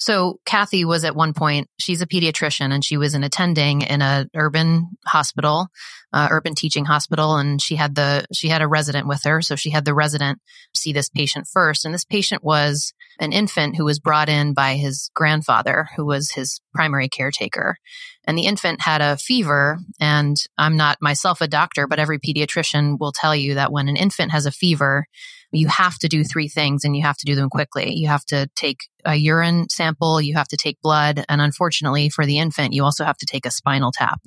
So 0.03 0.41
Kathy 0.45 0.85
was 0.85 1.05
at 1.05 1.15
one 1.15 1.33
point, 1.33 1.69
she's 1.79 2.03
a 2.03 2.09
pediatrician 2.09 2.73
and 2.73 2.85
she 2.85 2.97
was 2.97 3.15
an 3.15 3.23
attending 3.23 3.83
in 3.83 4.03
a 4.03 4.27
urban 4.35 4.89
hospital, 5.07 5.69
uh, 6.13 6.27
urban 6.29 6.57
teaching 6.57 6.85
hospital. 6.85 7.37
And 7.37 7.63
she 7.63 7.77
had 7.77 7.95
the, 7.95 8.25
she 8.35 8.49
had 8.49 8.63
a 8.63 8.67
resident 8.67 9.07
with 9.07 9.23
her. 9.23 9.41
So 9.43 9.55
she 9.55 9.71
had 9.71 9.85
the 9.85 9.95
resident 9.95 10.41
see 10.75 10.93
this 10.93 11.09
patient 11.09 11.47
first. 11.47 11.85
And 11.85 11.95
this 11.95 12.05
patient 12.05 12.43
was 12.43 12.93
an 13.21 13.31
infant 13.31 13.77
who 13.77 13.85
was 13.85 14.01
brought 14.01 14.29
in 14.29 14.55
by 14.55 14.75
his 14.75 15.09
grandfather, 15.15 15.87
who 15.95 16.05
was 16.05 16.33
his 16.33 16.61
primary 16.75 17.09
caretaker. 17.09 17.77
And 18.25 18.37
the 18.37 18.47
infant 18.47 18.81
had 18.81 19.03
a 19.03 19.17
fever. 19.17 19.79
And 20.01 20.37
I'm 20.59 20.77
not 20.77 20.99
myself 21.01 21.41
a 21.41 21.47
doctor, 21.47 21.87
but 21.87 22.01
every 22.01 22.19
pediatrician 22.19 22.99
will 22.99 23.13
tell 23.13 23.37
you 23.37 23.55
that 23.55 23.71
when 23.71 23.87
an 23.87 23.97
infant 23.97 24.33
has 24.33 24.47
a 24.47 24.51
fever, 24.51 25.07
you 25.53 25.69
have 25.69 25.99
to 25.99 26.09
do 26.09 26.25
three 26.25 26.49
things 26.49 26.85
and 26.85 26.97
you 26.97 27.03
have 27.03 27.17
to 27.19 27.27
do 27.27 27.35
them 27.35 27.51
quickly. 27.51 27.93
You 27.93 28.09
have 28.09 28.25
to 28.27 28.49
take 28.57 28.89
a 29.05 29.15
urine 29.15 29.69
sample, 29.69 30.21
you 30.21 30.35
have 30.35 30.49
to 30.49 30.57
take 30.57 30.81
blood, 30.81 31.25
and 31.29 31.41
unfortunately 31.41 32.09
for 32.09 32.25
the 32.27 32.39
infant, 32.39 32.73
you 32.73 32.85
also 32.85 33.05
have 33.05 33.19
to 33.19 33.27
take 33.27 33.47
a 33.47 33.51
spinal 33.51 33.93
tap. 33.93 34.21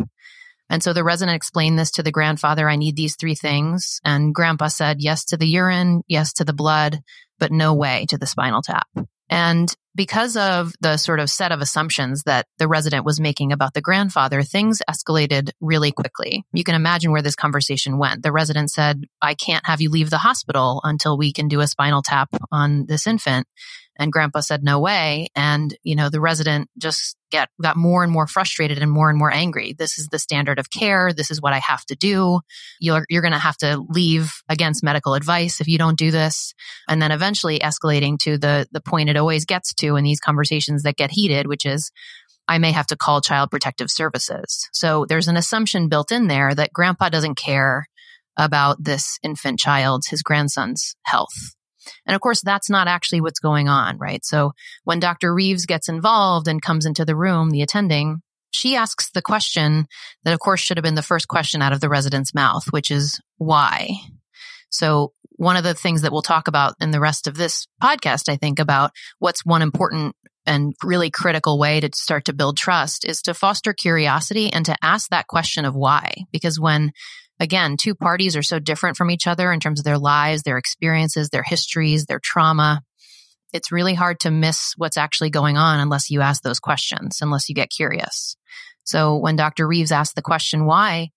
And 0.70 0.82
so 0.82 0.94
the 0.94 1.04
resident 1.04 1.36
explained 1.36 1.78
this 1.78 1.92
to 1.92 2.04
the 2.04 2.12
grandfather 2.12 2.70
I 2.70 2.76
need 2.76 2.96
these 2.96 3.16
three 3.16 3.36
things. 3.36 4.00
And 4.04 4.34
grandpa 4.34 4.68
said 4.68 4.98
yes 5.00 5.26
to 5.26 5.38
the 5.38 5.48
urine, 5.48 6.02
yes 6.08 6.34
to 6.34 6.44
the 6.44 6.54
blood, 6.54 7.02
but 7.40 7.52
no 7.52 7.74
way 7.74 8.06
to 8.10 8.18
the 8.18 8.26
spinal 8.26 8.62
tap. 8.62 8.88
And 9.30 9.74
because 9.96 10.36
of 10.36 10.74
the 10.82 10.98
sort 10.98 11.20
of 11.20 11.30
set 11.30 11.52
of 11.52 11.62
assumptions 11.62 12.24
that 12.24 12.46
the 12.58 12.68
resident 12.68 13.06
was 13.06 13.20
making 13.20 13.54
about 13.54 13.74
the 13.74 13.82
grandfather, 13.82 14.44
things 14.44 14.82
escalated 14.90 15.52
really 15.62 15.92
quickly. 15.92 16.44
You 16.52 16.66
can 16.66 16.76
imagine 16.76 17.12
where 17.12 17.22
this 17.22 17.36
conversation 17.36 17.98
went. 17.98 18.22
The 18.22 18.34
resident 18.34 18.72
said, 18.72 19.06
I 19.22 19.36
can't 19.36 19.66
have 19.66 19.82
you 19.82 19.90
leave 19.90 20.10
the 20.10 20.18
hospital 20.18 20.82
until 20.84 21.18
we 21.18 21.32
can 21.32 21.48
do 21.48 21.62
a 21.62 21.68
spinal 21.68 22.02
tap 22.02 22.30
on 22.52 22.86
this 22.88 23.08
infant. 23.08 23.48
And 23.98 24.12
grandpa 24.12 24.42
said, 24.42 24.64
no 24.64 24.80
way. 24.80 25.30
And, 25.36 25.76
you 25.84 25.96
know, 25.96 26.10
the 26.10 26.20
resident 26.20 26.70
just 26.78 27.16
get, 27.32 27.50
got 27.62 27.78
more 27.78 28.04
and 28.04 28.12
more 28.12 28.28
frustrated 28.28 28.80
and 28.80 28.92
more 28.92 29.10
and 29.10 29.18
more 29.18 29.32
angry. 29.32 29.74
This 29.78 29.98
is 29.98 30.08
the 30.08 30.20
standard 30.20 30.60
of 30.60 30.70
care. 30.70 31.14
This 31.14 31.32
is 31.32 31.42
what 31.42 31.54
I 31.54 31.60
have 31.60 31.86
to 31.86 31.96
do. 31.96 32.42
You're, 32.80 33.06
you're 33.10 33.22
going 33.22 33.32
to 33.32 33.40
have 33.40 33.58
to 33.58 33.84
leave 33.90 34.34
against 34.50 34.84
medical 34.84 35.14
advice 35.14 35.62
if 35.62 35.68
you 35.68 35.78
don't 35.78 35.98
do 35.98 36.12
this. 36.12 36.54
And 36.90 37.02
then 37.02 37.12
eventually 37.12 37.60
escalating 37.60 38.18
to 38.24 38.38
the, 38.38 38.68
the 38.72 38.82
point 38.82 39.10
it 39.10 39.18
always 39.18 39.46
gets 39.46 39.74
to 39.76 39.96
in 39.96 40.04
these 40.04 40.20
conversations 40.20 40.84
that 40.84 40.98
get 40.98 41.12
heated, 41.12 41.48
which 41.48 41.66
is, 41.66 41.92
I 42.48 42.60
may 42.60 42.74
have 42.74 42.88
to 42.88 42.98
call 42.98 43.22
child 43.22 43.50
protective 43.50 43.90
services. 43.90 44.70
So 44.72 45.06
there's 45.08 45.28
an 45.28 45.38
assumption 45.38 45.90
built 45.90 46.12
in 46.12 46.28
there 46.28 46.54
that 46.54 46.74
grandpa 46.74 47.10
doesn't 47.10 47.36
care 47.36 47.88
about 48.38 48.84
this 48.84 49.18
infant 49.24 49.58
child's, 49.58 50.08
his 50.08 50.22
grandson's 50.22 50.96
health. 51.04 51.56
And 52.06 52.16
of 52.16 52.22
course, 52.22 52.42
that's 52.42 52.70
not 52.70 52.88
actually 52.88 53.22
what's 53.22 53.40
going 53.40 53.68
on, 53.68 53.98
right? 53.98 54.24
So 54.24 54.54
when 54.84 55.00
Dr. 55.00 55.34
Reeves 55.34 55.66
gets 55.66 55.90
involved 55.90 56.48
and 56.48 56.62
comes 56.62 56.86
into 56.86 57.06
the 57.06 57.16
room, 57.16 57.52
the 57.52 57.62
attending, 57.62 58.22
she 58.52 58.76
asks 58.76 59.10
the 59.12 59.22
question 59.22 59.88
that, 60.24 60.34
of 60.34 60.40
course, 60.40 60.62
should 60.62 60.78
have 60.78 60.84
been 60.84 60.96
the 60.96 61.02
first 61.02 61.28
question 61.28 61.62
out 61.62 61.74
of 61.74 61.82
the 61.82 61.90
resident's 61.90 62.34
mouth, 62.34 62.66
which 62.72 62.90
is 62.90 63.20
why? 63.38 63.90
So 64.70 65.12
one 65.38 65.58
of 65.58 65.64
the 65.64 65.74
things 65.74 66.02
that 66.02 66.12
we'll 66.12 66.22
talk 66.22 66.48
about 66.48 66.76
in 66.80 66.92
the 66.92 67.00
rest 67.00 67.28
of 67.28 67.36
this 67.36 67.68
podcast, 67.82 68.30
I 68.30 68.38
think 68.38 68.60
about 68.60 68.92
what's 69.20 69.46
one 69.46 69.62
important 69.62 70.16
and 70.46 70.74
really 70.84 71.10
critical 71.10 71.58
way 71.60 71.80
to 71.80 71.90
start 71.94 72.26
to 72.26 72.34
build 72.34 72.58
trust 72.58 73.06
is 73.06 73.22
to 73.24 73.34
foster 73.34 73.74
curiosity 73.74 74.54
and 74.54 74.66
to 74.66 74.76
ask 74.82 75.10
that 75.10 75.28
question 75.28 75.66
of 75.66 75.76
why. 75.76 76.14
Because 76.32 76.60
when 76.60 76.92
again, 77.40 77.78
two 77.78 77.96
parties 77.96 78.36
are 78.36 78.44
so 78.44 78.60
different 78.60 78.98
from 78.98 79.12
each 79.12 79.28
other 79.28 79.52
in 79.52 79.60
terms 79.60 79.80
of 79.80 79.86
their 79.86 79.98
lives, 79.98 80.44
their 80.44 80.58
experiences, 80.58 81.30
their 81.30 81.44
histories, 81.44 82.06
their 82.06 82.20
trauma. 82.22 82.82
It's 83.54 83.72
really 83.72 83.94
hard 83.94 84.20
to 84.22 84.32
miss 84.32 84.74
what's 84.78 84.98
actually 84.98 85.30
going 85.30 85.58
on 85.58 85.80
unless 85.80 86.10
you 86.10 86.22
ask 86.22 86.42
those 86.42 86.60
questions, 86.60 87.20
unless 87.22 87.50
you 87.50 87.56
get 87.56 87.70
curious. 87.70 88.36
So 88.84 89.18
when 89.18 89.36
Dr. 89.36 89.68
Reeves 89.68 89.92
asked 89.92 90.16
the 90.16 90.22
question, 90.22 90.66
why? 90.66 91.10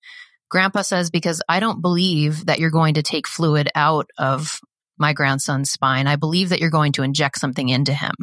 Grandpa 0.51 0.83
says, 0.83 1.11
because 1.11 1.43
I 1.49 1.61
don't 1.61 1.83
believe 1.83 2.47
that 2.47 2.59
you're 2.59 2.71
going 2.71 2.95
to 2.95 3.03
take 3.03 3.29
fluid 3.29 3.69
out 3.75 4.09
of 4.17 4.61
my 4.99 5.13
grandson's 5.13 5.71
spine. 5.71 6.07
I 6.07 6.17
believe 6.17 6.49
that 6.49 6.61
you're 6.61 6.71
going 6.71 6.93
to 6.93 7.03
inject 7.03 7.39
something 7.39 7.69
into 7.69 7.93
him. 7.93 8.15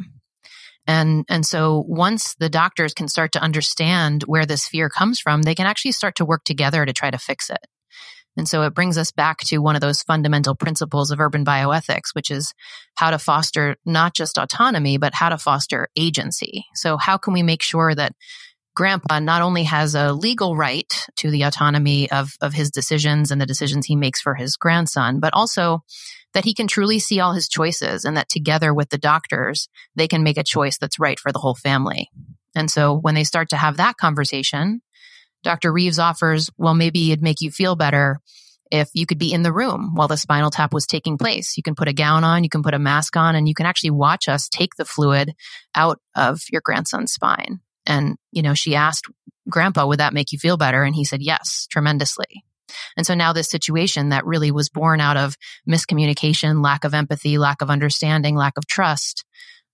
And, 0.88 1.26
and 1.30 1.46
so 1.46 1.84
once 1.88 2.36
the 2.36 2.50
doctors 2.50 2.94
can 2.94 3.08
start 3.08 3.32
to 3.34 3.42
understand 3.42 4.24
where 4.24 4.46
this 4.46 4.68
fear 4.68 4.90
comes 4.90 5.20
from, 5.20 5.42
they 5.42 5.56
can 5.56 5.66
actually 5.66 5.94
start 5.94 6.16
to 6.16 6.26
work 6.26 6.44
together 6.44 6.86
to 6.86 6.94
try 6.94 7.10
to 7.10 7.18
fix 7.18 7.50
it. 7.50 7.66
And 8.38 8.48
so 8.48 8.64
it 8.64 8.74
brings 8.74 8.98
us 8.98 9.12
back 9.12 9.40
to 9.46 9.60
one 9.60 9.76
of 9.76 9.82
those 9.82 10.02
fundamental 10.02 10.56
principles 10.56 11.12
of 11.12 11.20
urban 11.20 11.46
bioethics, 11.46 12.14
which 12.14 12.30
is 12.30 12.54
how 12.96 13.12
to 13.12 13.20
foster 13.20 13.78
not 13.86 14.14
just 14.14 14.38
autonomy, 14.38 14.98
but 14.98 15.14
how 15.14 15.30
to 15.30 15.38
foster 15.38 15.88
agency. 15.96 16.66
So 16.74 16.98
how 16.98 17.18
can 17.18 17.34
we 17.34 17.44
make 17.44 17.62
sure 17.62 17.96
that 17.96 18.14
grandpa 18.76 19.20
not 19.20 19.42
only 19.42 19.64
has 19.64 19.96
a 19.96 20.12
legal 20.12 20.56
right 20.56 20.94
to 21.16 21.32
the 21.32 21.44
autonomy 21.44 22.12
of, 22.12 22.34
of 22.42 22.54
his 22.54 22.70
decisions 22.70 23.32
and 23.32 23.40
the 23.40 23.46
decisions 23.46 23.86
he 23.86 23.96
makes 23.96 24.22
for 24.22 24.36
his 24.36 24.58
grandson, 24.58 25.20
but 25.20 25.34
also 25.34 25.84
that 26.34 26.44
he 26.44 26.54
can 26.54 26.68
truly 26.68 27.00
see 27.00 27.22
all 27.22 27.32
his 27.32 27.48
choices 27.48 28.04
and 28.04 28.18
that 28.18 28.28
together 28.28 28.74
with 28.74 28.90
the 28.90 28.98
doctors, 28.98 29.70
they 29.96 30.08
can 30.08 30.24
make 30.24 30.38
a 30.38 30.44
choice 30.44 30.78
that's 30.78 31.00
right 31.00 31.20
for 31.20 31.32
the 31.32 31.40
whole 31.40 31.56
family. 31.56 32.10
And 32.54 32.70
so 32.70 32.94
when 32.94 33.16
they 33.16 33.24
start 33.24 33.50
to 33.50 33.58
have 33.58 33.78
that 33.78 33.96
conversation, 33.96 34.82
Dr. 35.46 35.72
Reeves 35.72 36.00
offers, 36.00 36.50
well, 36.58 36.74
maybe 36.74 37.12
it'd 37.12 37.24
make 37.24 37.40
you 37.40 37.52
feel 37.52 37.76
better 37.76 38.20
if 38.72 38.90
you 38.94 39.06
could 39.06 39.20
be 39.20 39.32
in 39.32 39.44
the 39.44 39.54
room 39.54 39.92
while 39.94 40.08
the 40.08 40.18
spinal 40.18 40.50
tap 40.50 40.74
was 40.74 40.88
taking 40.88 41.20
place. 41.20 41.56
You 41.56 41.64
can 41.64 41.76
put 41.76 41.88
a 41.88 41.94
gown 41.94 42.24
on, 42.24 42.44
you 42.44 42.50
can 42.50 42.64
put 42.64 42.74
a 42.74 42.80
mask 42.80 43.16
on, 43.16 43.36
and 43.36 43.48
you 43.48 43.54
can 43.54 43.68
actually 43.68 43.92
watch 43.92 44.28
us 44.28 44.50
take 44.50 44.76
the 44.76 44.86
fluid 44.86 45.36
out 45.76 46.00
of 46.16 46.42
your 46.52 46.62
grandson's 46.66 47.14
spine. 47.14 47.60
And, 47.86 48.18
you 48.32 48.42
know, 48.42 48.56
she 48.56 48.76
asked 48.76 49.06
Grandpa, 49.48 49.86
would 49.86 50.00
that 50.00 50.14
make 50.16 50.32
you 50.32 50.40
feel 50.40 50.58
better? 50.58 50.84
And 50.84 50.96
he 50.96 51.06
said, 51.06 51.22
yes, 51.22 51.68
tremendously. 51.70 52.44
And 52.98 53.06
so 53.06 53.14
now 53.14 53.32
this 53.32 53.50
situation 53.50 54.10
that 54.10 54.26
really 54.26 54.50
was 54.50 54.70
born 54.70 55.00
out 55.00 55.18
of 55.18 55.38
miscommunication, 55.70 56.64
lack 56.64 56.84
of 56.84 56.96
empathy, 56.96 57.38
lack 57.38 57.62
of 57.62 57.70
understanding, 57.70 58.36
lack 58.36 58.58
of 58.58 58.66
trust 58.66 59.24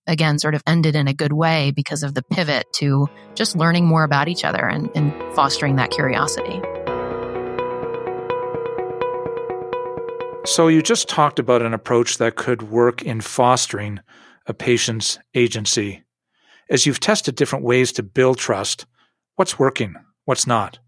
again 0.06 0.38
sort 0.38 0.54
of 0.54 0.62
ended 0.66 0.96
in 0.96 1.08
a 1.08 1.14
good 1.14 1.32
way 1.32 1.70
because 1.70 2.02
of 2.02 2.14
the 2.14 2.22
pivot 2.22 2.66
to 2.74 3.08
just 3.34 3.56
learning 3.56 3.86
more 3.86 4.04
about 4.04 4.28
each 4.28 4.44
other 4.44 4.66
and, 4.66 4.90
and 4.94 5.12
fostering 5.34 5.76
that 5.76 5.90
curiosity. 5.90 6.60
So, 10.44 10.66
you 10.66 10.82
just 10.82 11.08
talked 11.08 11.38
about 11.38 11.62
an 11.62 11.72
approach 11.72 12.18
that 12.18 12.34
could 12.34 12.62
work 12.62 13.02
in 13.02 13.20
fostering 13.20 14.00
a 14.46 14.52
patient's 14.52 15.20
agency. 15.34 16.02
As 16.68 16.84
you've 16.84 16.98
tested 16.98 17.36
different 17.36 17.64
ways 17.64 17.92
to 17.92 18.02
build 18.02 18.38
trust, 18.38 18.86
what's 19.36 19.58
working? 19.58 19.94
What's 20.24 20.46
not? 20.46 20.80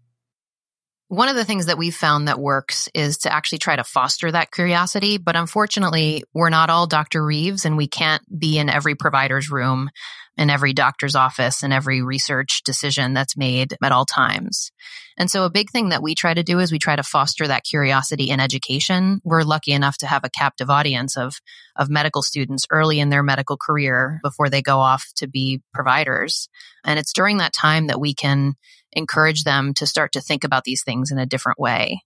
One 1.07 1.29
of 1.29 1.35
the 1.35 1.45
things 1.45 1.67
that 1.67 1.77
we've 1.77 1.95
found 1.95 2.27
that 2.27 2.39
works 2.39 2.89
is 2.95 3.19
to 3.19 3.33
actually 3.33 3.59
try 3.59 3.75
to 3.75 3.83
foster 3.83 4.31
that 4.31 4.51
curiosity. 4.51 5.19
But 5.19 5.35
unfortunately, 5.35 6.23
we're 6.33 6.49
not 6.49 6.71
all 6.71 6.87
Dr. 6.87 7.23
Reeves 7.23 7.63
and 7.63 7.77
we 7.77 7.87
can't 7.87 8.23
be 8.39 8.57
in 8.57 8.69
every 8.69 8.95
provider's 8.95 9.51
room, 9.51 9.91
in 10.35 10.49
every 10.49 10.73
doctor's 10.73 11.13
office, 11.13 11.61
and 11.61 11.71
every 11.71 12.01
research 12.01 12.63
decision 12.63 13.13
that's 13.13 13.37
made 13.37 13.77
at 13.83 13.91
all 13.91 14.05
times. 14.05 14.71
And 15.15 15.29
so 15.29 15.45
a 15.45 15.51
big 15.51 15.69
thing 15.69 15.89
that 15.89 16.01
we 16.01 16.15
try 16.15 16.33
to 16.33 16.41
do 16.41 16.57
is 16.59 16.71
we 16.71 16.79
try 16.79 16.95
to 16.95 17.03
foster 17.03 17.47
that 17.47 17.63
curiosity 17.63 18.31
in 18.31 18.39
education. 18.39 19.21
We're 19.23 19.43
lucky 19.43 19.73
enough 19.73 19.99
to 19.99 20.07
have 20.07 20.23
a 20.23 20.29
captive 20.31 20.71
audience 20.71 21.17
of, 21.17 21.35
of 21.75 21.87
medical 21.87 22.23
students 22.23 22.65
early 22.71 22.99
in 22.99 23.11
their 23.11 23.23
medical 23.23 23.57
career 23.57 24.19
before 24.23 24.49
they 24.49 24.63
go 24.63 24.79
off 24.79 25.05
to 25.17 25.27
be 25.27 25.61
providers. 25.71 26.49
And 26.83 26.97
it's 26.97 27.13
during 27.13 27.37
that 27.37 27.53
time 27.53 27.87
that 27.87 27.99
we 27.99 28.15
can 28.15 28.55
encourage 28.95 29.43
them 29.43 29.73
to 29.75 29.85
start 29.85 30.13
to 30.13 30.21
think 30.21 30.43
about 30.43 30.63
these 30.63 30.83
things 30.83 31.11
in 31.11 31.19
a 31.19 31.25
different 31.25 31.59
way. 31.59 32.01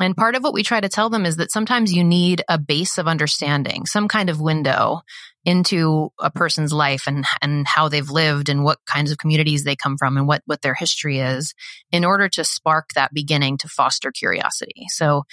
And 0.00 0.16
part 0.16 0.34
of 0.34 0.42
what 0.42 0.54
we 0.54 0.64
try 0.64 0.80
to 0.80 0.88
tell 0.88 1.08
them 1.08 1.24
is 1.24 1.36
that 1.36 1.52
sometimes 1.52 1.92
you 1.92 2.02
need 2.02 2.42
a 2.48 2.58
base 2.58 2.98
of 2.98 3.06
understanding, 3.06 3.86
some 3.86 4.08
kind 4.08 4.28
of 4.28 4.40
window 4.40 5.02
into 5.44 6.10
a 6.18 6.30
person's 6.30 6.72
life 6.72 7.06
and, 7.06 7.24
and 7.40 7.66
how 7.68 7.88
they've 7.88 8.10
lived 8.10 8.48
and 8.48 8.64
what 8.64 8.78
kinds 8.86 9.12
of 9.12 9.18
communities 9.18 9.62
they 9.62 9.76
come 9.76 9.96
from 9.96 10.16
and 10.16 10.26
what, 10.26 10.42
what 10.46 10.62
their 10.62 10.74
history 10.74 11.20
is 11.20 11.54
in 11.92 12.04
order 12.04 12.28
to 12.28 12.42
spark 12.42 12.88
that 12.94 13.14
beginning 13.14 13.56
to 13.58 13.68
foster 13.68 14.10
curiosity. 14.10 14.86
So 14.88 15.24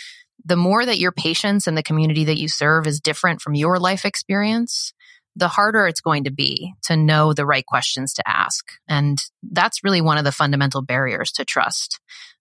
the 0.45 0.57
more 0.57 0.85
that 0.85 0.99
your 0.99 1.11
patients 1.11 1.65
and 1.65 1.75
the 1.75 1.83
community 1.83 2.25
that 2.25 2.39
you 2.39 2.47
serve 2.47 2.85
is 2.85 2.99
different 2.99 3.41
from 3.41 3.55
your 3.55 3.79
life 3.79 4.05
experience, 4.05 4.93
the 5.35 5.47
harder 5.47 5.87
it's 5.87 6.01
going 6.01 6.25
to 6.25 6.31
be 6.31 6.73
to 6.83 6.97
know 6.97 7.33
the 7.33 7.45
right 7.45 7.65
questions 7.65 8.13
to 8.13 8.27
ask. 8.27 8.65
And 8.87 9.17
that's 9.43 9.83
really 9.83 10.01
one 10.01 10.17
of 10.17 10.23
the 10.23 10.31
fundamental 10.31 10.81
barriers 10.81 11.31
to 11.33 11.45
trust 11.45 11.99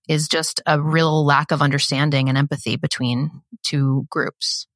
is 0.09 0.29
just 0.29 0.61
a 0.67 0.81
real 0.81 1.25
lack 1.25 1.53
of 1.53 1.63
understanding 1.63 2.29
and 2.29 2.37
empathy 2.37 2.77
between 2.77 3.31
two 3.63 4.07
groups. 4.11 4.67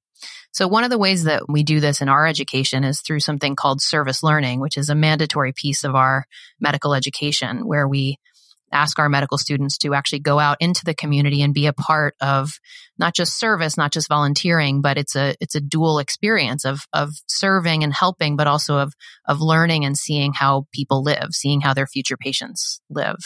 So 0.53 0.69
one 0.69 0.85
of 0.85 0.91
the 0.91 0.99
ways 0.99 1.25
that 1.25 1.49
we 1.49 1.65
do 1.65 1.81
this 1.81 2.01
in 2.01 2.09
our 2.09 2.27
education 2.27 2.85
is 2.85 3.01
through 3.01 3.21
something 3.21 3.57
called 3.57 3.83
service 3.83 4.23
learning, 4.23 4.61
which 4.61 4.79
is 4.79 4.89
a 4.89 4.95
mandatory 4.95 5.53
piece 5.53 5.83
of 5.83 5.97
our 5.97 6.27
medical 6.61 6.95
education 6.95 7.67
where 7.67 7.89
we 7.89 8.19
ask 8.75 8.99
our 8.99 9.09
medical 9.09 9.39
students 9.39 9.79
to 9.79 9.95
actually 9.95 10.19
go 10.19 10.39
out 10.39 10.57
into 10.61 10.85
the 10.85 10.95
community 10.95 11.43
and 11.43 11.55
be 11.55 11.67
a 11.67 11.73
part 11.73 12.15
of 12.21 12.51
not 12.99 13.15
just 13.15 13.39
service, 13.39 13.77
not 13.77 13.93
just 13.93 14.09
volunteering, 14.09 14.81
but 14.83 14.99
it's 14.99 15.17
a 15.17 15.35
it's 15.41 15.55
a 15.55 15.61
dual 15.61 15.99
experience 15.99 16.65
of 16.65 16.81
of 16.93 17.11
serving 17.27 17.85
and 17.85 17.95
helping, 17.95 18.37
but 18.37 18.47
also 18.47 18.79
of 18.79 18.93
of 19.27 19.41
learning 19.41 19.85
and 19.85 19.97
seeing 19.97 20.33
how 20.33 20.67
people 20.73 21.03
live, 21.03 21.29
seeing 21.31 21.61
how 21.61 21.75
their 21.75 21.87
future 21.87 22.17
patients 22.17 22.81
live. 22.91 23.19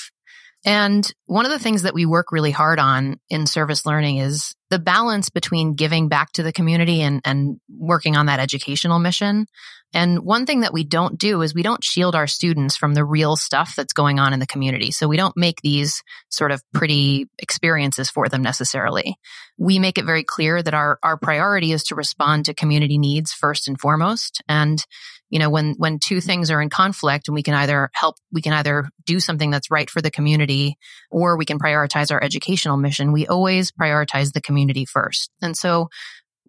And 0.65 1.11
one 1.27 1.47
of 1.47 1.53
the 1.53 1.59
things 1.59 1.83
that 1.83 1.95
we 1.95 2.05
work 2.05 2.33
really 2.33 2.51
hard 2.51 2.79
on 2.79 3.19
in 3.31 3.47
service 3.47 3.87
learning 3.87 4.19
is 4.19 4.55
the 4.71 4.79
balance 4.79 5.31
between 5.31 5.75
giving 5.75 6.09
back 6.09 6.33
to 6.33 6.43
the 6.43 6.53
community 6.53 7.01
and, 7.01 7.21
and 7.25 7.59
working 7.69 8.17
on 8.17 8.27
that 8.27 8.41
educational 8.41 8.99
mission. 8.99 9.47
And 9.95 10.19
one 10.21 10.45
thing 10.45 10.61
that 10.61 10.75
we 10.75 10.85
don't 10.85 11.19
do 11.19 11.41
is 11.41 11.55
we 11.55 11.63
don't 11.63 11.83
shield 11.83 12.15
our 12.15 12.27
students 12.27 12.77
from 12.77 12.93
the 12.93 13.05
real 13.05 13.37
stuff 13.37 13.75
that's 13.75 13.95
going 13.95 14.19
on 14.19 14.35
in 14.35 14.41
the 14.41 14.47
community. 14.47 14.91
So 14.91 15.09
we 15.09 15.17
don't 15.17 15.37
make 15.37 15.63
these 15.63 16.03
sort 16.29 16.53
of 16.53 16.63
pretty 16.75 17.27
experiences 17.39 18.11
for 18.11 18.29
them 18.29 18.43
necessarily. 18.43 19.17
We 19.57 19.79
make 19.79 19.97
it 19.97 20.05
very 20.05 20.25
clear 20.25 20.63
that 20.63 20.75
our, 20.75 20.99
our 21.03 21.17
priority 21.17 21.73
is 21.73 21.85
to 21.85 21.95
respond 21.95 22.45
to 22.45 22.55
community 22.55 22.99
needs 22.99 23.33
first 23.33 23.67
and 23.67 23.81
foremost. 23.81 24.43
And 24.47 24.85
you 25.31 25.39
know 25.39 25.51
when 25.51 25.75
when 25.77 25.99
two 25.99 26.21
things 26.21 26.51
are 26.51 26.63
in 26.63 26.71
conflict 26.71 27.29
and 27.29 27.35
we 27.35 27.43
can 27.43 27.55
either 27.55 27.91
help 27.93 28.17
we 28.33 28.43
can 28.43 28.53
either 28.53 28.89
do 29.05 29.21
something 29.21 29.51
that's 29.51 29.71
right 29.71 29.91
for 29.91 30.01
the 30.01 30.11
community 30.11 30.77
or 31.11 31.37
we 31.37 31.45
can 31.45 31.59
prioritize 31.59 32.11
our 32.11 32.23
educational 32.23 32.77
mission 32.77 33.13
we 33.13 33.27
always 33.27 33.71
prioritize 33.71 34.33
the 34.33 34.41
community 34.41 34.58
first. 34.89 35.31
And 35.43 35.57
so 35.57 35.89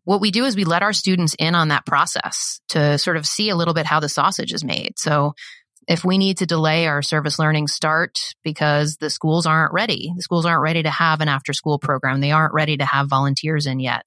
what 0.03 0.21
we 0.21 0.31
do 0.31 0.45
is 0.45 0.55
we 0.55 0.63
let 0.63 0.83
our 0.83 0.93
students 0.93 1.35
in 1.37 1.55
on 1.55 1.67
that 1.67 1.85
process 1.85 2.61
to 2.69 2.97
sort 2.97 3.17
of 3.17 3.25
see 3.25 3.49
a 3.49 3.55
little 3.55 3.73
bit 3.73 3.85
how 3.85 3.99
the 3.99 4.09
sausage 4.09 4.53
is 4.53 4.63
made. 4.63 4.93
So 4.97 5.33
if 5.87 6.05
we 6.05 6.17
need 6.17 6.37
to 6.37 6.45
delay 6.45 6.87
our 6.87 7.01
service 7.01 7.39
learning 7.39 7.67
start 7.67 8.17
because 8.43 8.97
the 8.97 9.09
schools 9.09 9.45
aren't 9.45 9.73
ready 9.73 10.13
the 10.15 10.21
schools 10.21 10.45
aren't 10.45 10.61
ready 10.61 10.83
to 10.83 10.89
have 10.89 11.19
an 11.19 11.27
after 11.27 11.51
school 11.51 11.79
program 11.79 12.21
they 12.21 12.31
aren't 12.31 12.53
ready 12.53 12.77
to 12.77 12.85
have 12.85 13.07
volunteers 13.07 13.65
in 13.65 13.79
yet 13.79 14.05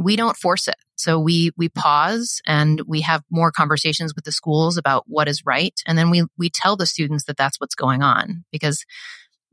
we 0.00 0.16
don't 0.16 0.36
force 0.36 0.66
it. 0.66 0.76
So 0.96 1.18
we 1.18 1.50
we 1.56 1.68
pause 1.68 2.40
and 2.46 2.80
we 2.86 3.02
have 3.02 3.22
more 3.30 3.52
conversations 3.52 4.14
with 4.14 4.24
the 4.24 4.32
schools 4.32 4.76
about 4.76 5.04
what 5.06 5.28
is 5.28 5.44
right. 5.44 5.78
And 5.86 5.96
then 5.96 6.10
we 6.10 6.24
we 6.38 6.50
tell 6.50 6.76
the 6.76 6.86
students 6.86 7.24
that 7.24 7.36
that's 7.36 7.60
what's 7.60 7.74
going 7.74 8.02
on 8.02 8.44
because 8.50 8.84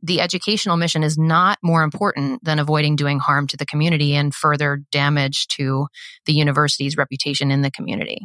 the 0.02 0.22
educational 0.22 0.78
mission 0.78 1.04
is 1.04 1.18
not 1.18 1.58
more 1.64 1.84
important 1.84 2.44
than 2.44 2.60
avoiding 2.60 2.96
doing 2.96 3.20
harm 3.20 3.48
to 3.48 3.58
the 3.58 3.66
community 3.66 4.16
and 4.16 4.34
further 4.34 4.84
damage 4.92 5.48
to 5.48 5.88
the 6.26 6.34
university's 6.34 6.98
reputation 6.98 7.52
in 7.52 7.62
the 7.62 7.72
community. 7.72 8.20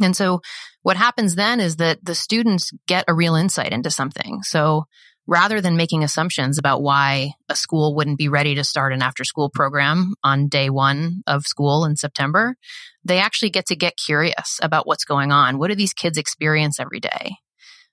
And 0.00 0.16
so 0.16 0.40
what 0.82 0.96
happens 0.96 1.34
then 1.34 1.60
is 1.60 1.76
that 1.76 2.04
the 2.04 2.14
students 2.14 2.70
get 2.86 3.04
a 3.06 3.14
real 3.14 3.34
insight 3.34 3.72
into 3.72 3.90
something. 3.90 4.42
So 4.42 4.84
rather 5.26 5.60
than 5.60 5.76
making 5.76 6.02
assumptions 6.02 6.58
about 6.58 6.82
why 6.82 7.32
a 7.48 7.54
school 7.54 7.94
wouldn't 7.94 8.18
be 8.18 8.28
ready 8.28 8.54
to 8.56 8.64
start 8.64 8.92
an 8.92 9.02
after 9.02 9.24
school 9.24 9.50
program 9.50 10.14
on 10.24 10.48
day 10.48 10.70
one 10.70 11.22
of 11.26 11.46
school 11.46 11.84
in 11.84 11.96
September, 11.96 12.56
they 13.04 13.18
actually 13.18 13.50
get 13.50 13.66
to 13.66 13.76
get 13.76 13.94
curious 13.96 14.58
about 14.62 14.86
what's 14.86 15.04
going 15.04 15.30
on. 15.30 15.58
What 15.58 15.68
do 15.68 15.74
these 15.74 15.92
kids 15.92 16.18
experience 16.18 16.80
every 16.80 17.00
day? 17.00 17.36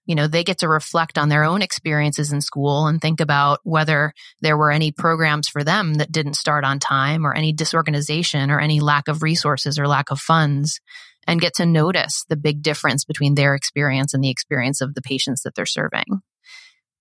You 0.09 0.15
know, 0.15 0.25
they 0.25 0.43
get 0.43 0.57
to 0.59 0.67
reflect 0.67 1.19
on 1.19 1.29
their 1.29 1.43
own 1.43 1.61
experiences 1.61 2.33
in 2.33 2.41
school 2.41 2.87
and 2.87 2.99
think 2.99 3.21
about 3.21 3.59
whether 3.61 4.11
there 4.41 4.57
were 4.57 4.71
any 4.71 4.91
programs 4.91 5.47
for 5.47 5.63
them 5.63 5.93
that 5.95 6.11
didn't 6.11 6.33
start 6.33 6.63
on 6.63 6.79
time 6.79 7.27
or 7.27 7.35
any 7.35 7.53
disorganization 7.53 8.49
or 8.49 8.59
any 8.59 8.79
lack 8.79 9.07
of 9.07 9.21
resources 9.21 9.77
or 9.77 9.87
lack 9.87 10.09
of 10.09 10.19
funds 10.19 10.81
and 11.27 11.39
get 11.39 11.53
to 11.53 11.65
notice 11.67 12.25
the 12.27 12.35
big 12.35 12.63
difference 12.63 13.05
between 13.05 13.35
their 13.35 13.53
experience 13.53 14.15
and 14.15 14.23
the 14.23 14.31
experience 14.31 14.81
of 14.81 14.95
the 14.95 15.01
patients 15.03 15.43
that 15.43 15.53
they're 15.53 15.67
serving. 15.67 16.21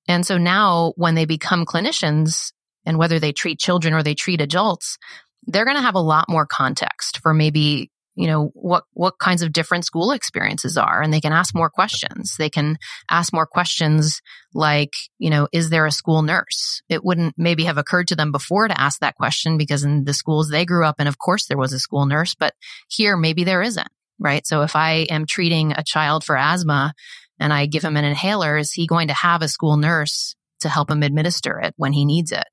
And 0.06 0.26
so 0.26 0.36
now 0.36 0.92
when 0.96 1.14
they 1.14 1.24
become 1.24 1.64
clinicians 1.64 2.52
and 2.84 2.98
whether 2.98 3.18
they 3.18 3.32
treat 3.32 3.58
children 3.58 3.94
or 3.94 4.02
they 4.02 4.14
treat 4.14 4.42
adults, 4.42 4.98
they're 5.46 5.64
going 5.64 5.78
to 5.78 5.82
have 5.82 5.94
a 5.94 5.98
lot 5.98 6.28
more 6.28 6.44
context 6.44 7.20
for 7.22 7.32
maybe 7.32 7.90
you 8.18 8.26
know 8.26 8.50
what 8.54 8.84
what 8.94 9.18
kinds 9.18 9.42
of 9.42 9.52
different 9.52 9.84
school 9.84 10.10
experiences 10.10 10.76
are 10.76 11.00
and 11.00 11.12
they 11.12 11.20
can 11.20 11.32
ask 11.32 11.54
more 11.54 11.70
questions. 11.70 12.34
They 12.36 12.50
can 12.50 12.76
ask 13.08 13.32
more 13.32 13.46
questions 13.46 14.20
like 14.52 14.92
you 15.18 15.30
know 15.30 15.48
is 15.52 15.70
there 15.70 15.86
a 15.86 15.92
school 15.92 16.22
nurse? 16.22 16.82
It 16.88 17.04
wouldn't 17.04 17.34
maybe 17.38 17.64
have 17.64 17.78
occurred 17.78 18.08
to 18.08 18.16
them 18.16 18.32
before 18.32 18.66
to 18.66 18.80
ask 18.80 19.00
that 19.00 19.14
question 19.14 19.56
because 19.56 19.84
in 19.84 20.04
the 20.04 20.12
schools 20.12 20.50
they 20.50 20.64
grew 20.64 20.84
up 20.84 21.00
in 21.00 21.06
of 21.06 21.18
course 21.18 21.46
there 21.46 21.56
was 21.56 21.72
a 21.72 21.78
school 21.78 22.06
nurse 22.06 22.34
but 22.34 22.54
here 22.88 23.16
maybe 23.16 23.44
there 23.44 23.62
isn't 23.62 23.88
right? 24.18 24.46
So 24.46 24.62
if 24.62 24.74
i 24.74 25.06
am 25.10 25.26
treating 25.26 25.72
a 25.72 25.84
child 25.84 26.24
for 26.24 26.36
asthma 26.36 26.92
and 27.38 27.52
I 27.52 27.66
give 27.66 27.84
him 27.84 27.96
an 27.96 28.04
inhaler, 28.04 28.56
is 28.56 28.72
he 28.72 28.86
going 28.86 29.08
to 29.08 29.14
have 29.14 29.42
a 29.42 29.48
school 29.48 29.76
nurse 29.76 30.34
to 30.60 30.68
help 30.68 30.90
him 30.90 31.04
administer 31.04 31.60
it 31.60 31.74
when 31.76 31.92
he 31.92 32.04
needs 32.04 32.32
it? 32.32 32.46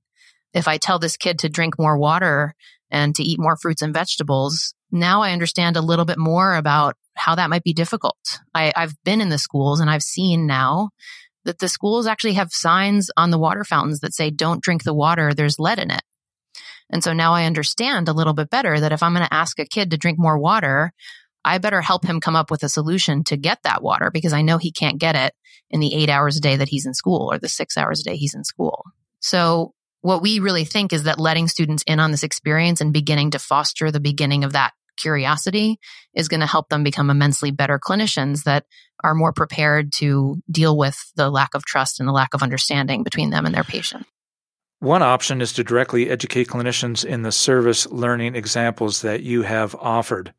If 0.53 0.67
I 0.67 0.77
tell 0.77 0.99
this 0.99 1.17
kid 1.17 1.39
to 1.39 1.49
drink 1.49 1.79
more 1.79 1.97
water 1.97 2.53
and 2.95 3.13
to 3.13 3.23
eat 3.23 3.41
more 3.41 3.57
fruits 3.57 3.81
and 3.81 3.93
vegetables, 3.93 4.73
now 4.89 5.21
I 5.21 5.33
understand 5.33 5.75
a 5.75 5.81
little 5.81 6.05
bit 6.05 6.17
more 6.17 6.55
about 6.55 6.95
how 7.13 7.35
that 7.35 7.49
might 7.49 7.63
be 7.63 7.73
difficult. 7.73 8.39
I, 8.53 8.71
I've 8.73 8.95
been 9.03 9.19
in 9.19 9.27
the 9.27 9.37
schools 9.37 9.81
and 9.81 9.89
I've 9.89 10.01
seen 10.01 10.47
now 10.47 10.91
that 11.43 11.59
the 11.59 11.67
schools 11.67 12.07
actually 12.07 12.35
have 12.35 12.53
signs 12.53 13.11
on 13.17 13.31
the 13.31 13.37
water 13.37 13.65
fountains 13.65 13.99
that 13.99 14.13
say, 14.13 14.31
don't 14.31 14.63
drink 14.63 14.83
the 14.83 14.93
water, 14.93 15.33
there's 15.33 15.59
lead 15.59 15.77
in 15.77 15.91
it. 15.91 16.03
And 16.89 17.03
so 17.03 17.11
now 17.11 17.33
I 17.33 17.43
understand 17.43 18.07
a 18.07 18.13
little 18.13 18.33
bit 18.33 18.49
better 18.49 18.79
that 18.79 18.93
if 18.93 19.03
I'm 19.03 19.13
going 19.13 19.27
to 19.27 19.33
ask 19.33 19.59
a 19.59 19.65
kid 19.65 19.91
to 19.91 19.97
drink 19.97 20.17
more 20.17 20.39
water, 20.39 20.93
I 21.43 21.57
better 21.57 21.81
help 21.81 22.05
him 22.05 22.21
come 22.21 22.37
up 22.37 22.49
with 22.49 22.63
a 22.63 22.69
solution 22.69 23.25
to 23.25 23.35
get 23.35 23.59
that 23.63 23.83
water 23.83 24.09
because 24.09 24.31
I 24.31 24.41
know 24.41 24.57
he 24.57 24.71
can't 24.71 24.99
get 24.99 25.17
it 25.17 25.33
in 25.69 25.81
the 25.81 25.93
eight 25.93 26.09
hours 26.09 26.37
a 26.37 26.41
day 26.41 26.55
that 26.55 26.69
he's 26.69 26.85
in 26.85 26.93
school 26.93 27.29
or 27.29 27.39
the 27.39 27.49
six 27.49 27.75
hours 27.75 27.99
a 27.99 28.03
day 28.03 28.15
he's 28.15 28.35
in 28.35 28.45
school. 28.45 28.85
So 29.19 29.73
what 30.05 30.21
we 30.21 30.37
really 30.37 30.65
think 30.65 30.93
is 30.93 31.03
that 31.03 31.19
letting 31.19 31.47
students 31.47 31.83
in 31.87 31.99
on 31.99 32.11
this 32.11 32.21
experience 32.21 32.79
and 32.79 32.93
beginning 32.93 33.31
to 33.31 33.39
foster 33.39 33.89
the 33.89 33.99
beginning 33.99 34.43
of 34.43 34.53
that 34.53 34.71
curiosity 34.97 35.79
is 36.13 36.27
going 36.27 36.41
to 36.41 36.45
help 36.45 36.69
them 36.69 36.83
become 36.83 37.09
immensely 37.09 37.49
better 37.49 37.79
clinicians 37.79 38.43
that 38.43 38.65
are 39.03 39.15
more 39.15 39.33
prepared 39.33 39.91
to 39.91 40.39
deal 40.49 40.77
with 40.77 41.11
the 41.15 41.31
lack 41.31 41.55
of 41.55 41.65
trust 41.65 41.99
and 41.99 42.07
the 42.07 42.13
lack 42.13 42.35
of 42.35 42.43
understanding 42.43 43.01
between 43.01 43.31
them 43.31 43.47
and 43.47 43.55
their 43.55 43.63
patient. 43.63 44.05
One 44.79 45.01
option 45.01 45.41
is 45.41 45.53
to 45.53 45.63
directly 45.63 46.07
educate 46.11 46.49
clinicians 46.49 47.03
in 47.03 47.23
the 47.23 47.31
service 47.31 47.87
learning 47.87 48.35
examples 48.35 49.01
that 49.01 49.23
you 49.23 49.41
have 49.41 49.73
offered. 49.73 50.35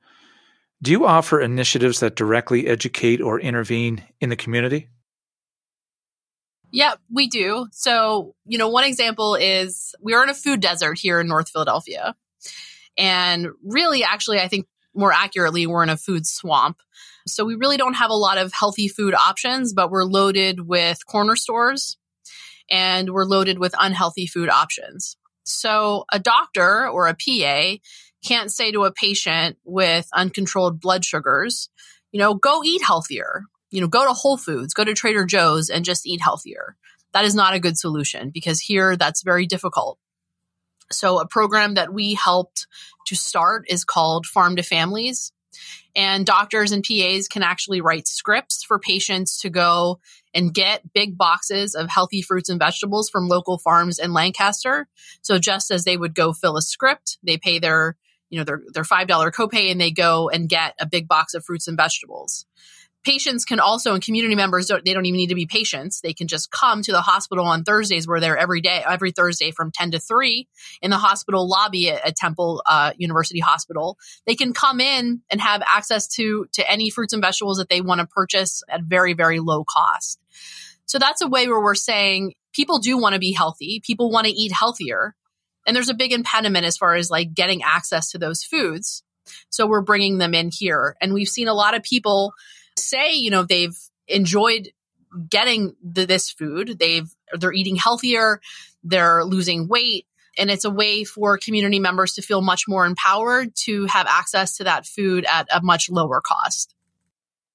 Do 0.81 0.93
you 0.93 1.07
offer 1.07 1.41
initiatives 1.41 1.99
that 1.99 2.15
directly 2.15 2.69
educate 2.69 3.21
or 3.21 3.41
intervene 3.41 4.05
in 4.21 4.29
the 4.29 4.37
community? 4.37 4.91
Yeah, 6.77 6.97
we 7.11 7.27
do. 7.27 7.69
So, 7.73 8.35
you 8.45 8.59
know, 8.59 8.69
one 8.69 8.85
example 8.85 9.35
is 9.35 9.95
we 9.99 10.13
are 10.13 10.23
in 10.23 10.29
a 10.29 10.35
food 10.35 10.61
desert 10.61 10.99
here 10.99 11.19
in 11.19 11.27
North 11.27 11.49
Philadelphia. 11.49 12.15
And 12.99 13.47
really, 13.65 14.05
actually, 14.05 14.41
I 14.41 14.49
think 14.49 14.67
more 14.95 15.11
accurately, 15.11 15.67
we're 15.67 15.85
in 15.85 15.89
a 15.89 15.97
food 15.97 16.27
swamp. 16.27 16.77
So 17.27 17.47
we 17.47 17.55
really 17.55 17.79
don't 17.79 17.95
have 17.95 18.11
a 18.11 18.15
lot 18.15 18.37
of 18.37 18.53
healthy 18.53 18.89
food 18.89 19.15
options, 19.15 19.73
but 19.73 19.91
we're 19.91 20.05
loaded 20.05 20.69
with 20.69 21.07
corner 21.07 21.35
stores 21.35 21.97
and 22.71 23.09
we're 23.09 23.25
loaded 23.25 23.59
with 23.59 23.75
unhealthy 23.79 24.27
food 24.27 24.51
options. 24.51 25.17
So 25.45 26.05
a 26.13 26.19
doctor 26.19 26.87
or 26.91 27.09
a 27.09 27.15
PA 27.15 27.79
can't 28.23 28.53
say 28.53 28.71
to 28.73 28.85
a 28.85 28.93
patient 28.93 29.57
with 29.65 30.09
uncontrolled 30.13 30.83
blood 30.83 31.07
sugars, 31.07 31.71
you 32.13 32.21
know, 32.21 32.35
go 32.35 32.63
eat 32.63 32.83
healthier. 32.83 33.45
You 33.71 33.81
know, 33.81 33.89
go 33.89 34.07
to 34.07 34.13
Whole 34.13 34.37
Foods, 34.37 34.75
go 34.75 34.85
to 34.85 34.95
Trader 34.95 35.25
Joe's 35.25 35.69
and 35.71 35.85
just 35.85 36.07
eat 36.07 36.21
healthier. 36.21 36.77
That 37.13 37.25
is 37.25 37.35
not 37.35 37.55
a 37.55 37.61
good 37.61 37.79
solution 37.79 38.31
because 38.31 38.61
here 38.61 38.97
that's 38.97 39.23
very 39.23 39.47
difficult. 39.47 39.99
So 40.91 41.19
a 41.19 41.27
program 41.27 41.75
that 41.75 41.93
we 41.93 42.15
helped 42.15 42.67
to 43.07 43.17
start 43.17 43.65
is 43.69 43.85
called 43.85 44.27
Farm 44.27 44.57
to 44.57 44.63
Families. 44.63 45.33
And 45.95 46.27
doctors 46.27 46.73
and 46.73 46.85
PAs 46.85 47.29
can 47.29 47.43
actually 47.43 47.81
write 47.81 48.07
scripts 48.07 48.63
for 48.63 48.79
patients 48.79 49.41
to 49.41 49.51
go 49.51 50.01
and 50.35 50.53
get 50.53 50.93
big 50.93 51.17
boxes 51.17 51.75
of 51.75 51.89
healthy 51.89 52.21
fruits 52.21 52.51
and 52.51 52.59
vegetables 52.59 53.09
from 53.09 53.29
local 53.29 53.59
farms 53.59 53.99
in 53.99 54.13
Lancaster. 54.13 54.87
So 55.23 55.39
just 55.39 55.71
as 55.71 55.85
they 55.85 55.97
would 55.97 56.15
go 56.15 56.35
fill 56.35 56.59
a 56.59 56.63
script, 56.63 57.17
they 57.23 57.39
pay 57.39 57.59
their, 57.59 57.97
you 58.29 58.39
know, 58.39 58.45
their, 58.45 58.61
their 58.75 58.83
$5 58.83 59.09
copay 59.09 59.71
and 59.71 59.81
they 59.81 59.91
go 59.91 60.29
and 60.29 60.51
get 60.51 60.75
a 60.79 60.87
big 60.87 61.09
box 61.09 61.33
of 61.33 61.45
fruits 61.45 61.67
and 61.67 61.79
vegetables 61.79 62.45
patients 63.07 63.45
can 63.45 63.61
also 63.61 63.95
and 63.95 64.05
community 64.05 64.35
members 64.35 64.67
don't, 64.67 64.85
they 64.85 64.93
don't 64.93 65.07
even 65.07 65.17
need 65.17 65.29
to 65.29 65.37
be 65.37 65.47
patients. 65.47 66.01
They 66.01 66.13
can 66.13 66.27
just 66.27 66.51
come 66.51 66.83
to 66.83 66.91
the 66.91 67.01
hospital 67.01 67.47
on 67.47 67.63
thursdays. 67.63 68.09
We're 68.09 68.19
there 68.19 68.37
every 68.37 68.61
day 68.61 68.83
every 68.85 69.13
thursday 69.13 69.53
from 69.53 69.71
10 69.71 69.93
to 69.93 70.01
3 70.01 70.49
in 70.83 70.91
the 70.91 70.99
hospital 70.99 71.49
lobby 71.49 71.89
at, 71.89 72.05
at 72.05 72.17
temple 72.17 72.65
uh, 72.67 72.93
university 72.99 73.39
hospital. 73.39 73.97
They 74.27 74.35
can 74.35 74.53
come 74.53 74.81
in 74.81 75.23
and 75.31 75.41
have 75.41 75.63
access 75.65 76.09
to 76.17 76.47
to 76.53 76.69
any 76.69 76.91
fruits 76.91 77.13
and 77.13 77.23
vegetables 77.23 77.59
that 77.59 77.69
they 77.69 77.81
want 77.81 78.01
to 78.01 78.07
purchase 78.09 78.65
at 78.69 78.83
very 78.83 79.13
very 79.15 79.39
low 79.39 79.65
cost. 79.65 80.19
So 80.87 80.99
that's 80.99 81.23
a 81.23 81.29
way 81.29 81.47
where 81.47 81.63
we're 81.63 81.77
saying 81.77 82.35
people 82.53 82.81
do 82.81 82.99
want 82.99 83.13
to 83.13 83.21
be 83.21 83.33
healthy. 83.33 83.81
People 83.85 84.11
want 84.11 84.27
to 84.27 84.33
eat 84.33 84.51
healthier. 84.51 85.15
And 85.65 85.77
there's 85.77 85.89
a 85.89 85.95
big 85.95 86.13
impediment 86.13 86.67
as 86.67 86.77
far 86.77 86.97
as 86.97 87.11
like 87.11 87.35
getting 87.35 87.63
access 87.63 88.11
to 88.11 88.19
those 88.19 88.43
foods. 88.43 89.05
So 89.51 89.67
we're 89.67 89.83
bringing 89.83 90.19
them 90.19 90.35
in 90.35 90.51
here. 90.53 90.97
And 91.01 91.13
we've 91.13 91.29
seen 91.29 91.49
a 91.49 91.55
lot 91.55 91.75
of 91.75 91.83
people 91.83 92.33
say, 92.79 93.15
you 93.15 93.31
know, 93.31 93.43
they've 93.43 93.77
enjoyed 94.09 94.71
getting 95.29 95.75
the, 95.83 96.07
this 96.07 96.31
food. 96.31 96.79
They've 96.79 97.09
they're 97.33 97.53
eating 97.53 97.77
healthier, 97.77 98.41
they're 98.85 99.25
losing 99.25 99.69
weight, 99.69 100.07
and 100.39 100.51
it's 100.51 100.65
a 100.65 100.71
way 100.71 101.05
for 101.05 101.39
community 101.39 101.79
members 101.79 102.15
to 102.15 102.23
feel 102.23 102.43
much 102.43 102.65
more 102.69 102.87
empowered 102.87 103.55
to 103.65 103.87
have 103.87 104.07
access 104.07 104.57
to 104.59 104.65
that 104.65 104.87
food 104.87 105.27
at 105.31 105.49
a 105.53 105.63
much 105.63 105.91
lower 105.91 106.21
cost. 106.21 106.75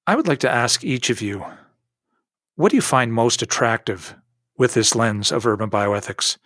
I 0.07 0.15
would 0.15 0.27
like 0.27 0.39
to 0.39 0.49
ask 0.49 0.83
each 0.83 1.09
of 1.09 1.21
you, 1.21 1.45
what 2.55 2.71
do 2.71 2.75
you 2.75 2.81
find 2.81 3.13
most 3.13 3.41
attractive 3.41 4.15
with 4.57 4.73
this 4.73 4.95
lens 4.95 5.31
of 5.31 5.45
urban 5.45 5.69
bioethics? 5.69 6.37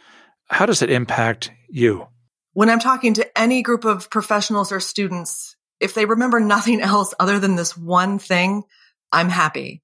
How 0.47 0.65
does 0.65 0.81
it 0.81 0.91
impact 0.91 1.51
you? 1.69 2.07
When 2.53 2.69
I'm 2.69 2.79
talking 2.79 3.13
to 3.15 3.37
any 3.37 3.61
group 3.63 3.83
of 3.83 4.09
professionals 4.09 4.71
or 4.71 4.79
students, 4.79 5.55
if 5.85 5.93
they 5.93 6.05
remember 6.05 6.39
nothing 6.39 6.81
else 6.81 7.13
other 7.19 7.39
than 7.39 7.55
this 7.55 7.77
one 7.77 8.19
thing, 8.19 8.63
I'm 9.11 9.29
happy. 9.29 9.81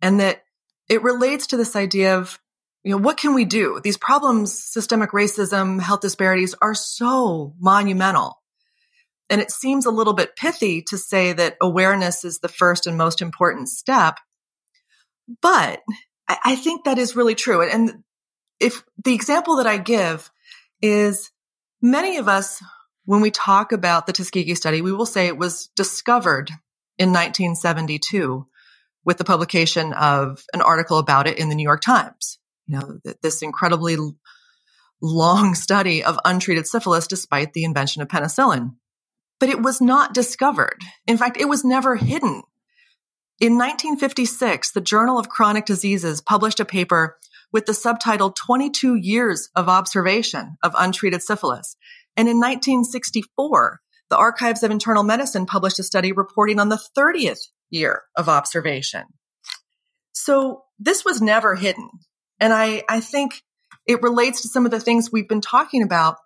And 0.00 0.20
that 0.20 0.42
it 0.88 1.02
relates 1.02 1.48
to 1.48 1.56
this 1.56 1.76
idea 1.76 2.16
of, 2.16 2.38
you 2.84 2.92
know, 2.92 3.02
what 3.02 3.18
can 3.18 3.34
we 3.34 3.44
do? 3.44 3.80
These 3.82 3.98
problems, 3.98 4.58
systemic 4.62 5.10
racism, 5.10 5.80
health 5.80 6.00
disparities 6.00 6.54
are 6.62 6.74
so 6.74 7.54
monumental. 7.58 8.40
And 9.28 9.40
it 9.40 9.50
seems 9.50 9.86
a 9.86 9.90
little 9.90 10.14
bit 10.14 10.36
pithy 10.36 10.82
to 10.88 10.96
say 10.96 11.32
that 11.32 11.56
awareness 11.60 12.24
is 12.24 12.38
the 12.38 12.48
first 12.48 12.86
and 12.86 12.96
most 12.96 13.20
important 13.20 13.68
step. 13.68 14.18
But 15.42 15.80
I 16.28 16.56
think 16.56 16.84
that 16.84 16.98
is 16.98 17.16
really 17.16 17.34
true. 17.34 17.68
And 17.68 18.04
if 18.60 18.82
the 19.04 19.14
example 19.14 19.56
that 19.56 19.66
I 19.66 19.78
give 19.78 20.30
is 20.80 21.30
many 21.82 22.18
of 22.18 22.28
us 22.28 22.62
when 23.04 23.20
we 23.20 23.30
talk 23.30 23.72
about 23.72 24.06
the 24.06 24.12
Tuskegee 24.12 24.54
study, 24.54 24.82
we 24.82 24.92
will 24.92 25.06
say 25.06 25.26
it 25.26 25.38
was 25.38 25.68
discovered 25.76 26.50
in 26.98 27.10
1972 27.10 28.46
with 29.04 29.18
the 29.18 29.24
publication 29.24 29.92
of 29.92 30.44
an 30.52 30.60
article 30.60 30.98
about 30.98 31.26
it 31.26 31.38
in 31.38 31.48
the 31.48 31.54
New 31.54 31.62
York 31.62 31.80
Times. 31.80 32.38
You 32.66 32.78
know, 32.78 33.12
this 33.22 33.42
incredibly 33.42 33.96
long 35.02 35.54
study 35.54 36.04
of 36.04 36.18
untreated 36.24 36.66
syphilis 36.66 37.06
despite 37.06 37.52
the 37.52 37.64
invention 37.64 38.02
of 38.02 38.08
penicillin. 38.08 38.76
But 39.38 39.48
it 39.48 39.62
was 39.62 39.80
not 39.80 40.12
discovered. 40.12 40.78
In 41.06 41.16
fact, 41.16 41.38
it 41.38 41.48
was 41.48 41.64
never 41.64 41.96
hidden. 41.96 42.42
In 43.40 43.56
1956, 43.56 44.72
the 44.72 44.82
Journal 44.82 45.18
of 45.18 45.30
Chronic 45.30 45.64
Diseases 45.64 46.20
published 46.20 46.60
a 46.60 46.66
paper 46.66 47.16
with 47.50 47.64
the 47.64 47.72
subtitle 47.72 48.32
22 48.32 48.96
Years 48.96 49.48
of 49.56 49.68
Observation 49.68 50.56
of 50.62 50.74
Untreated 50.78 51.22
Syphilis. 51.22 51.76
And 52.20 52.28
in 52.28 52.36
1964, 52.36 53.80
the 54.10 54.16
Archives 54.18 54.62
of 54.62 54.70
Internal 54.70 55.02
Medicine 55.02 55.46
published 55.46 55.78
a 55.78 55.82
study 55.82 56.12
reporting 56.12 56.60
on 56.60 56.68
the 56.68 56.78
30th 56.94 57.46
year 57.70 58.02
of 58.14 58.28
observation. 58.28 59.04
So 60.12 60.64
this 60.78 61.02
was 61.02 61.22
never 61.22 61.54
hidden. 61.54 61.88
And 62.38 62.52
I, 62.52 62.82
I 62.90 63.00
think 63.00 63.40
it 63.86 64.02
relates 64.02 64.42
to 64.42 64.48
some 64.48 64.66
of 64.66 64.70
the 64.70 64.80
things 64.80 65.10
we've 65.10 65.30
been 65.30 65.40
talking 65.40 65.82
about 65.82 66.16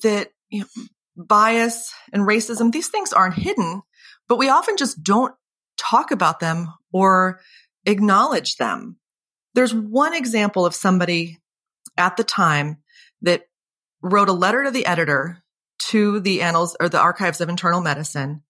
that 0.00 0.30
you 0.48 0.60
know, 0.60 0.84
bias 1.18 1.92
and 2.14 2.26
racism, 2.26 2.72
these 2.72 2.88
things 2.88 3.12
aren't 3.12 3.34
hidden, 3.34 3.82
but 4.26 4.38
we 4.38 4.48
often 4.48 4.78
just 4.78 5.02
don't 5.02 5.34
talk 5.76 6.12
about 6.12 6.40
them 6.40 6.72
or 6.94 7.40
acknowledge 7.84 8.56
them. 8.56 8.96
There's 9.52 9.74
one 9.74 10.14
example 10.14 10.64
of 10.64 10.74
somebody 10.74 11.40
at 11.98 12.16
the 12.16 12.24
time 12.24 12.78
that 13.20 13.42
wrote 14.04 14.28
a 14.28 14.32
letter 14.32 14.64
to 14.64 14.70
the 14.70 14.86
editor 14.86 15.42
to 15.78 16.20
the 16.20 16.42
annals 16.42 16.76
or 16.78 16.88
the 16.88 17.00
archives 17.00 17.40
of 17.40 17.48
internal 17.48 17.80
medicine 17.80 18.42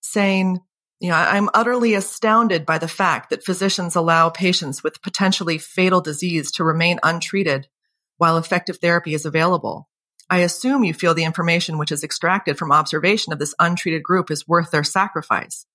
saying, 0.00 0.58
you 1.00 1.10
know, 1.10 1.16
I'm 1.16 1.50
utterly 1.52 1.94
astounded 1.94 2.64
by 2.64 2.78
the 2.78 2.88
fact 2.88 3.30
that 3.30 3.44
physicians 3.44 3.94
allow 3.94 4.30
patients 4.30 4.82
with 4.82 5.02
potentially 5.02 5.58
fatal 5.58 6.00
disease 6.00 6.50
to 6.52 6.64
remain 6.64 6.98
untreated 7.02 7.68
while 8.16 8.38
effective 8.38 8.78
therapy 8.78 9.12
is 9.12 9.26
available. 9.26 9.88
I 10.30 10.38
assume 10.38 10.82
you 10.82 10.94
feel 10.94 11.14
the 11.14 11.24
information 11.24 11.78
which 11.78 11.92
is 11.92 12.02
extracted 12.02 12.58
from 12.58 12.72
observation 12.72 13.32
of 13.32 13.38
this 13.38 13.54
untreated 13.60 14.02
group 14.02 14.30
is 14.30 14.48
worth 14.48 14.70
their 14.70 14.82
sacrifice. 14.82 15.66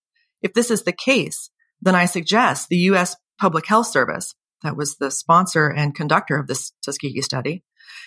If 0.42 0.54
this 0.54 0.72
is 0.72 0.84
the 0.84 0.92
case, 0.92 1.52
then 1.82 1.94
I 1.96 2.06
suggest 2.06 2.68
the 2.68 2.78
U.S. 2.78 3.16
Public 3.40 3.68
Health 3.68 3.88
Service, 3.88 4.34
that 4.64 4.76
was 4.76 4.98
the 4.98 5.12
sponsor 5.12 5.68
and 5.68 5.96
conductor 5.96 6.38
of 6.38 6.48
this 6.48 6.74
Tuskegee 6.84 7.22
study, 7.22 7.64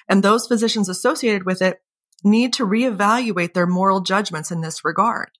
and 0.09 0.23
those 0.23 0.47
physicians 0.47 0.89
associated 0.89 1.45
with 1.45 1.63
it 1.63 1.79
need 2.23 2.53
to 2.55 2.67
reevaluate 2.67 3.53
their 3.53 3.67
moral 3.67 4.01
judgments 4.01 4.51
in 4.51 4.61
this 4.61 4.85
regard. 4.85 5.31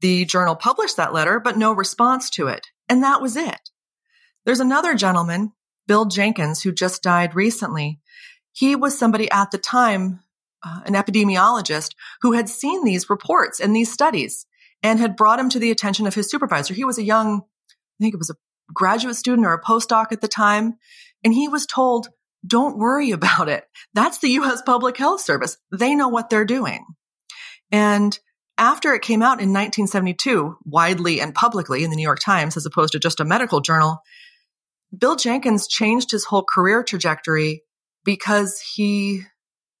The 0.00 0.24
journal 0.24 0.56
published 0.56 0.96
that 0.96 1.12
letter, 1.12 1.38
but 1.40 1.58
no 1.58 1.72
response 1.72 2.30
to 2.30 2.48
it. 2.48 2.68
And 2.88 3.02
that 3.02 3.20
was 3.22 3.36
it. 3.36 3.70
There's 4.44 4.60
another 4.60 4.94
gentleman, 4.94 5.52
Bill 5.86 6.06
Jenkins, 6.06 6.62
who 6.62 6.72
just 6.72 7.02
died 7.02 7.34
recently. 7.34 8.00
He 8.52 8.74
was 8.74 8.98
somebody 8.98 9.30
at 9.30 9.50
the 9.50 9.58
time, 9.58 10.20
uh, 10.64 10.80
an 10.86 10.94
epidemiologist, 10.94 11.94
who 12.22 12.32
had 12.32 12.48
seen 12.48 12.84
these 12.84 13.10
reports 13.10 13.60
and 13.60 13.76
these 13.76 13.92
studies 13.92 14.46
and 14.82 14.98
had 14.98 15.16
brought 15.16 15.38
him 15.38 15.50
to 15.50 15.58
the 15.58 15.70
attention 15.70 16.06
of 16.06 16.14
his 16.14 16.30
supervisor. 16.30 16.74
He 16.74 16.84
was 16.84 16.98
a 16.98 17.04
young, 17.04 17.42
I 17.70 18.02
think 18.02 18.14
it 18.14 18.18
was 18.18 18.30
a 18.30 18.36
graduate 18.72 19.16
student 19.16 19.46
or 19.46 19.52
a 19.52 19.62
postdoc 19.62 20.12
at 20.12 20.20
the 20.20 20.28
time. 20.28 20.78
And 21.22 21.34
he 21.34 21.48
was 21.48 21.66
told, 21.66 22.08
don't 22.46 22.78
worry 22.78 23.10
about 23.12 23.48
it. 23.48 23.64
That's 23.94 24.18
the 24.18 24.30
U.S. 24.30 24.62
Public 24.62 24.96
Health 24.96 25.20
Service. 25.20 25.56
They 25.72 25.94
know 25.94 26.08
what 26.08 26.30
they're 26.30 26.44
doing. 26.44 26.84
And 27.72 28.18
after 28.58 28.92
it 28.94 29.02
came 29.02 29.22
out 29.22 29.40
in 29.40 29.52
1972, 29.52 30.56
widely 30.64 31.20
and 31.20 31.34
publicly 31.34 31.82
in 31.82 31.90
the 31.90 31.96
New 31.96 32.02
York 32.02 32.20
Times, 32.22 32.56
as 32.56 32.66
opposed 32.66 32.92
to 32.92 32.98
just 32.98 33.20
a 33.20 33.24
medical 33.24 33.60
journal, 33.60 34.02
Bill 34.96 35.16
Jenkins 35.16 35.68
changed 35.68 36.10
his 36.10 36.24
whole 36.24 36.44
career 36.44 36.82
trajectory 36.82 37.62
because 38.04 38.60
he, 38.74 39.22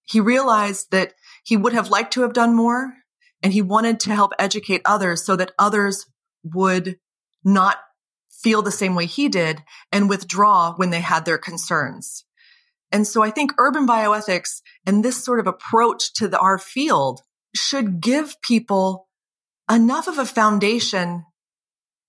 he 0.04 0.20
realized 0.20 0.92
that 0.92 1.14
he 1.44 1.56
would 1.56 1.72
have 1.72 1.90
liked 1.90 2.12
to 2.14 2.22
have 2.22 2.32
done 2.32 2.54
more 2.54 2.94
and 3.42 3.52
he 3.52 3.62
wanted 3.62 4.00
to 4.00 4.14
help 4.14 4.32
educate 4.38 4.82
others 4.84 5.24
so 5.24 5.36
that 5.36 5.52
others 5.58 6.06
would 6.42 6.98
not 7.44 7.78
feel 8.30 8.62
the 8.62 8.70
same 8.70 8.94
way 8.94 9.06
he 9.06 9.28
did 9.28 9.62
and 9.92 10.08
withdraw 10.08 10.74
when 10.76 10.90
they 10.90 11.00
had 11.00 11.24
their 11.24 11.38
concerns. 11.38 12.24
And 12.92 13.06
so 13.06 13.22
I 13.22 13.30
think 13.30 13.52
urban 13.58 13.86
bioethics 13.86 14.62
and 14.86 15.04
this 15.04 15.22
sort 15.22 15.40
of 15.40 15.46
approach 15.46 16.12
to 16.14 16.28
the, 16.28 16.38
our 16.38 16.58
field 16.58 17.22
should 17.54 18.00
give 18.00 18.40
people 18.42 19.08
enough 19.70 20.08
of 20.08 20.18
a 20.18 20.26
foundation, 20.26 21.24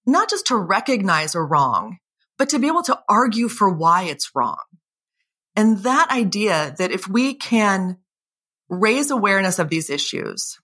not 0.05 0.29
just 0.29 0.47
to 0.47 0.55
recognize 0.55 1.35
a 1.35 1.41
wrong, 1.41 1.97
but 2.37 2.49
to 2.49 2.59
be 2.59 2.67
able 2.67 2.83
to 2.83 2.99
argue 3.07 3.47
for 3.47 3.69
why 3.69 4.03
it's 4.03 4.31
wrong. 4.33 4.57
And 5.55 5.79
that 5.79 6.09
idea 6.09 6.73
that 6.77 6.91
if 6.91 7.07
we 7.07 7.35
can 7.35 7.97
raise 8.69 9.11
awareness 9.11 9.59
of 9.59 9.69
these 9.69 9.89
issues, 9.89 10.57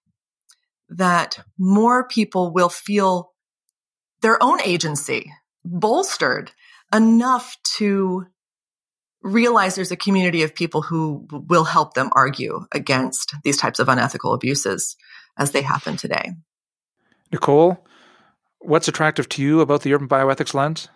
that 0.89 1.39
more 1.58 2.08
people 2.08 2.53
will 2.53 2.69
feel 2.69 3.34
their 4.21 4.41
own 4.41 4.62
agency 4.62 5.32
bolstered 5.63 6.51
enough 6.93 7.58
to 7.75 8.25
realize 9.28 9.76
there's 9.76 9.92
a 9.92 9.98
community 9.98 10.44
of 10.44 10.56
people 10.56 10.82
who 10.82 11.28
will 11.30 11.66
help 11.66 11.94
them 11.94 12.10
argue 12.13 12.66
against 12.72 13.36
these 13.44 13.58
types 13.58 13.80
of 13.80 13.90
unethical 13.90 14.34
abuses 14.34 14.96
as 15.38 15.52
they 15.52 15.62
happen 15.62 15.98
today. 15.98 16.32
Nicolle, 17.32 17.78
what's 18.60 18.88
attractive 18.88 19.28
to 19.30 19.42
you 19.42 19.62
about 19.62 19.82
the 19.82 19.94
urban 19.94 20.08
bioethics 20.08 20.54
lens? 20.54 20.88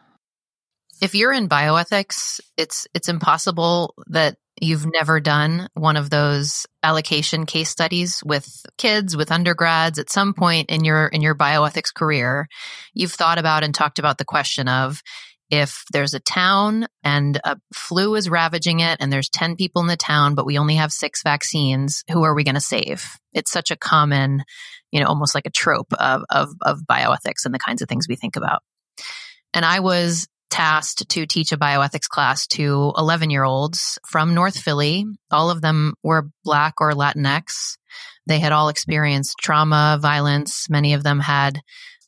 If 1.01 1.15
you're 1.15 1.33
in 1.33 1.49
bioethics, 1.49 2.39
it's 2.57 2.87
it's 2.93 3.09
impossible 3.09 3.95
that 4.07 4.37
you've 4.59 4.85
never 4.85 5.19
done 5.19 5.67
one 5.73 5.97
of 5.97 6.09
those 6.09 6.67
allocation 6.83 7.45
case 7.45 7.69
studies 7.69 8.21
with 8.23 8.65
kids 8.77 9.17
with 9.17 9.31
undergrads 9.31 9.97
at 9.97 10.09
some 10.09 10.33
point 10.33 10.69
in 10.69 10.83
your 10.83 11.07
in 11.07 11.21
your 11.21 11.35
bioethics 11.35 11.93
career 11.93 12.47
you've 12.93 13.13
thought 13.13 13.39
about 13.39 13.63
and 13.63 13.73
talked 13.73 13.97
about 13.97 14.17
the 14.17 14.25
question 14.25 14.67
of 14.67 15.01
if 15.51 15.83
there's 15.91 16.13
a 16.13 16.19
town 16.19 16.87
and 17.03 17.39
a 17.43 17.57
flu 17.73 18.15
is 18.15 18.29
ravaging 18.29 18.79
it 18.79 18.97
and 18.99 19.13
there's 19.13 19.29
10 19.29 19.55
people 19.57 19.81
in 19.81 19.87
the 19.87 19.97
town 19.97 20.33
but 20.33 20.45
we 20.45 20.57
only 20.57 20.75
have 20.75 20.91
6 20.91 21.21
vaccines 21.23 22.03
who 22.09 22.23
are 22.23 22.33
we 22.33 22.43
going 22.43 22.55
to 22.55 22.61
save 22.61 23.19
it's 23.33 23.51
such 23.51 23.69
a 23.69 23.75
common 23.75 24.43
you 24.91 24.99
know 24.99 25.07
almost 25.07 25.35
like 25.35 25.45
a 25.45 25.51
trope 25.51 25.93
of 25.93 26.23
of 26.29 26.49
of 26.61 26.79
bioethics 26.89 27.45
and 27.45 27.53
the 27.53 27.59
kinds 27.59 27.81
of 27.81 27.89
things 27.89 28.07
we 28.07 28.15
think 28.15 28.35
about 28.35 28.63
and 29.53 29.65
I 29.65 29.81
was 29.81 30.27
tasked 30.49 31.09
to 31.09 31.25
teach 31.25 31.51
a 31.51 31.57
bioethics 31.57 32.09
class 32.09 32.47
to 32.47 32.93
11 32.97 33.29
year 33.29 33.43
olds 33.43 33.97
from 34.05 34.33
North 34.33 34.57
Philly. 34.57 35.05
All 35.31 35.49
of 35.49 35.61
them 35.61 35.93
were 36.03 36.29
Black 36.43 36.75
or 36.79 36.91
Latinx. 36.91 37.77
They 38.27 38.39
had 38.39 38.51
all 38.51 38.69
experienced 38.69 39.37
trauma, 39.41 39.97
violence. 40.01 40.69
Many 40.69 40.93
of 40.93 41.03
them 41.03 41.19
had 41.19 41.61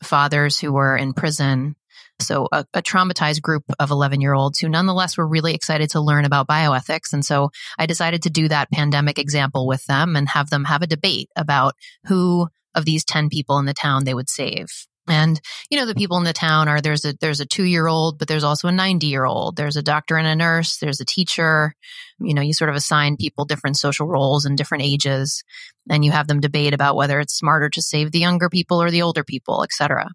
fathers 0.04 0.60
who 0.60 0.74
were 0.74 0.96
in 0.96 1.14
prison. 1.14 1.76
So 2.24 2.48
a, 2.52 2.66
a 2.74 2.82
traumatized 2.82 3.42
group 3.42 3.64
of 3.80 3.92
11 3.92 4.22
year 4.22 4.34
olds 4.34 4.60
who 4.60 4.70
nonetheless 4.70 5.18
were 5.18 5.28
really 5.28 5.54
excited 5.54 5.90
to 5.92 6.02
learn 6.02 6.26
about 6.26 6.48
bioethics. 6.48 7.14
And 7.14 7.26
so 7.26 7.52
I 7.78 7.86
decided 7.86 8.24
to 8.24 8.30
do 8.30 8.48
that 8.48 8.72
pandemic 8.72 9.20
example 9.20 9.68
with 9.68 9.86
them 9.86 10.16
and 10.16 10.28
have 10.30 10.50
them 10.50 10.66
have 10.66 10.82
a 10.82 10.88
debate 10.88 11.30
about 11.36 11.76
who 12.08 12.48
of 12.76 12.86
these 12.86 13.06
10 13.06 13.30
people 13.30 13.60
in 13.60 13.66
the 13.66 13.74
town 13.74 14.04
they 14.04 14.14
would 14.14 14.30
save. 14.30 14.68
And, 15.08 15.42
you 15.70 15.78
know, 15.78 15.86
the 15.86 15.96
people 15.96 16.18
in 16.18 16.24
the 16.24 16.32
town 16.32 16.70
are 16.70 16.80
there's 16.80 17.04
a 17.04 17.14
there's 17.20 17.42
a 17.42 17.46
two 17.46 17.66
year 17.66 17.88
old, 17.88 18.18
but 18.18 18.30
there's 18.30 18.46
also 18.46 18.70
a 18.70 18.72
90 18.72 19.08
year 19.08 19.26
old. 19.26 19.58
There's 19.58 19.76
a 19.76 19.84
doctor 19.84 20.16
and 20.16 20.26
a 20.26 20.36
nurse, 20.36 20.78
there's 20.78 21.02
a 21.02 21.06
teacher. 21.06 21.76
You 22.20 22.34
know, 22.34 22.42
you 22.42 22.54
sort 22.54 22.70
of 22.70 22.78
assign 22.78 23.18
people 23.18 23.44
different 23.44 23.78
social 23.78 24.08
roles 24.08 24.46
and 24.46 24.58
different 24.58 24.86
ages, 24.86 25.44
and 25.90 26.06
you 26.06 26.12
have 26.12 26.28
them 26.28 26.40
debate 26.40 26.74
about 26.74 26.96
whether 26.96 27.20
it's 27.20 27.36
smarter 27.36 27.70
to 27.70 27.82
save 27.82 28.12
the 28.12 28.20
younger 28.20 28.48
people 28.48 28.82
or 28.82 28.92
the 28.92 29.02
older 29.02 29.26
people, 29.26 29.64
et 29.64 29.74
cetera. 29.74 30.10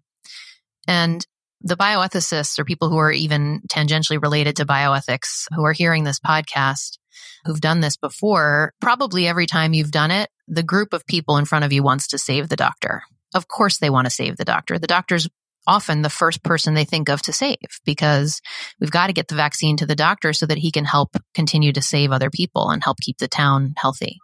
And 0.87 1.23
the 1.61 1.77
bioethicists 1.77 2.57
or 2.57 2.65
people 2.65 2.89
who 2.89 2.97
are 2.97 3.11
even 3.11 3.61
tangentially 3.69 4.21
related 4.21 4.55
to 4.57 4.65
bioethics 4.65 5.45
who 5.53 5.63
are 5.63 5.73
hearing 5.73 6.03
this 6.03 6.19
podcast 6.19 6.97
who've 7.45 7.61
done 7.61 7.79
this 7.79 7.97
before, 7.97 8.73
probably 8.79 9.27
every 9.27 9.45
time 9.45 9.73
you've 9.73 9.91
done 9.91 10.11
it, 10.11 10.29
the 10.47 10.63
group 10.63 10.93
of 10.93 11.05
people 11.05 11.37
in 11.37 11.45
front 11.45 11.65
of 11.65 11.73
you 11.73 11.83
wants 11.83 12.07
to 12.07 12.17
save 12.17 12.49
the 12.49 12.55
doctor 12.55 13.01
of 13.33 13.47
course 13.47 13.77
they 13.77 13.89
want 13.89 14.05
to 14.05 14.11
save 14.11 14.37
the 14.37 14.45
doctor. 14.45 14.79
The 14.79 14.87
doctor's 14.87 15.27
often 15.67 16.01
the 16.01 16.09
first 16.09 16.43
person 16.43 16.73
they 16.73 16.85
think 16.85 17.09
of 17.09 17.21
to 17.21 17.33
save 17.33 17.57
because 17.85 18.41
we've 18.79 18.91
got 18.91 19.07
to 19.07 19.13
get 19.13 19.27
the 19.27 19.35
vaccine 19.35 19.77
to 19.77 19.85
the 19.85 19.95
doctor 19.95 20.33
so 20.33 20.45
that 20.45 20.57
he 20.57 20.71
can 20.71 20.85
help 20.85 21.15
continue 21.35 21.71
to 21.73 21.81
save 21.81 22.11
other 22.11 22.29
people 22.29 22.69
and 22.69 22.83
help 22.83 22.97
keep 22.99 23.17
the 23.17 23.27
town 23.27 23.73
healthy. 23.77 24.17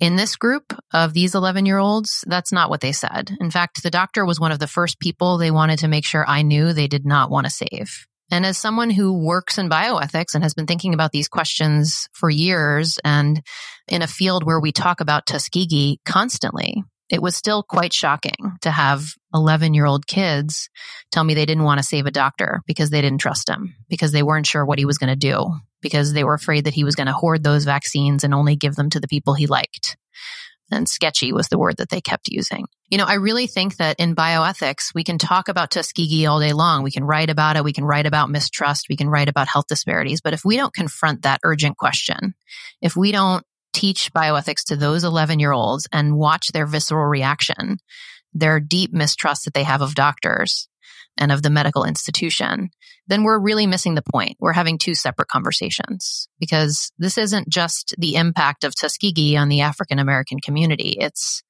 In 0.00 0.16
this 0.16 0.36
group 0.36 0.72
of 0.94 1.12
these 1.12 1.34
11 1.34 1.66
year 1.66 1.76
olds, 1.76 2.24
that's 2.26 2.52
not 2.52 2.70
what 2.70 2.80
they 2.80 2.92
said. 2.92 3.36
In 3.38 3.50
fact, 3.50 3.82
the 3.82 3.90
doctor 3.90 4.24
was 4.24 4.40
one 4.40 4.50
of 4.50 4.58
the 4.58 4.66
first 4.66 4.98
people 4.98 5.36
they 5.36 5.50
wanted 5.50 5.80
to 5.80 5.88
make 5.88 6.06
sure 6.06 6.24
I 6.26 6.40
knew 6.40 6.72
they 6.72 6.88
did 6.88 7.04
not 7.04 7.30
want 7.30 7.46
to 7.46 7.52
save. 7.52 8.06
And 8.30 8.46
as 8.46 8.56
someone 8.56 8.88
who 8.88 9.22
works 9.22 9.58
in 9.58 9.68
bioethics 9.68 10.34
and 10.34 10.42
has 10.42 10.54
been 10.54 10.66
thinking 10.66 10.94
about 10.94 11.12
these 11.12 11.28
questions 11.28 12.08
for 12.14 12.30
years 12.30 12.98
and 13.04 13.42
in 13.88 14.00
a 14.00 14.06
field 14.06 14.44
where 14.44 14.60
we 14.60 14.72
talk 14.72 15.00
about 15.00 15.26
Tuskegee 15.26 16.00
constantly, 16.06 16.82
it 17.10 17.20
was 17.20 17.36
still 17.36 17.62
quite 17.62 17.92
shocking 17.92 18.56
to 18.62 18.70
have 18.70 19.04
11 19.34 19.74
year 19.74 19.84
old 19.84 20.06
kids 20.06 20.70
tell 21.10 21.24
me 21.24 21.34
they 21.34 21.44
didn't 21.44 21.64
want 21.64 21.78
to 21.78 21.86
save 21.86 22.06
a 22.06 22.10
doctor 22.10 22.62
because 22.66 22.88
they 22.88 23.02
didn't 23.02 23.20
trust 23.20 23.50
him, 23.50 23.74
because 23.90 24.12
they 24.12 24.22
weren't 24.22 24.46
sure 24.46 24.64
what 24.64 24.78
he 24.78 24.86
was 24.86 24.96
going 24.96 25.10
to 25.10 25.16
do, 25.16 25.52
because 25.80 26.12
they 26.12 26.24
were 26.24 26.34
afraid 26.34 26.64
that 26.64 26.74
he 26.74 26.84
was 26.84 26.94
going 26.94 27.06
to 27.06 27.12
hoard 27.12 27.42
those 27.42 27.64
vaccines 27.64 28.24
and 28.24 28.34
only 28.34 28.56
give 28.56 28.76
them 28.76 28.90
to 28.90 29.00
the 29.00 29.08
people 29.08 29.34
he 29.34 29.46
liked. 29.46 29.96
And 30.72 30.88
sketchy 30.88 31.32
was 31.32 31.48
the 31.48 31.58
word 31.58 31.78
that 31.78 31.88
they 31.88 32.00
kept 32.00 32.28
using. 32.28 32.66
You 32.90 32.98
know, 32.98 33.04
I 33.04 33.14
really 33.14 33.48
think 33.48 33.76
that 33.76 33.98
in 33.98 34.14
bioethics, 34.14 34.94
we 34.94 35.02
can 35.02 35.18
talk 35.18 35.48
about 35.48 35.70
Tuskegee 35.70 36.26
all 36.26 36.38
day 36.38 36.52
long. 36.52 36.84
We 36.84 36.92
can 36.92 37.04
write 37.04 37.28
about 37.28 37.56
it. 37.56 37.64
We 37.64 37.72
can 37.72 37.84
write 37.84 38.06
about 38.06 38.30
mistrust. 38.30 38.86
We 38.88 38.96
can 38.96 39.08
write 39.08 39.28
about 39.28 39.48
health 39.48 39.66
disparities. 39.68 40.20
But 40.20 40.32
if 40.32 40.44
we 40.44 40.56
don't 40.56 40.72
confront 40.72 41.22
that 41.22 41.40
urgent 41.42 41.76
question, 41.76 42.34
if 42.80 42.96
we 42.96 43.10
don't 43.10 43.44
teach 43.72 44.12
bioethics 44.12 44.64
to 44.66 44.76
those 44.76 45.04
11 45.04 45.40
year 45.40 45.52
olds 45.52 45.88
and 45.92 46.16
watch 46.16 46.48
their 46.48 46.66
visceral 46.66 47.06
reaction, 47.06 47.78
their 48.32 48.60
deep 48.60 48.92
mistrust 48.92 49.44
that 49.44 49.54
they 49.54 49.64
have 49.64 49.82
of 49.82 49.94
doctors 49.94 50.68
and 51.16 51.32
of 51.32 51.42
the 51.42 51.50
medical 51.50 51.84
institution, 51.84 52.70
then 53.10 53.24
we're 53.24 53.38
really 53.38 53.66
missing 53.66 53.94
the 53.94 54.02
point. 54.02 54.36
We're 54.40 54.52
having 54.52 54.78
two 54.78 54.94
separate 54.94 55.28
conversations 55.28 56.28
because 56.38 56.92
this 56.98 57.18
isn't 57.18 57.48
just 57.48 57.94
the 57.98 58.14
impact 58.14 58.64
of 58.64 58.74
Tuskegee 58.74 59.36
on 59.36 59.48
the 59.48 59.60
African 59.60 59.98
American 59.98 60.38
community. 60.40 60.96
It's 60.98 61.42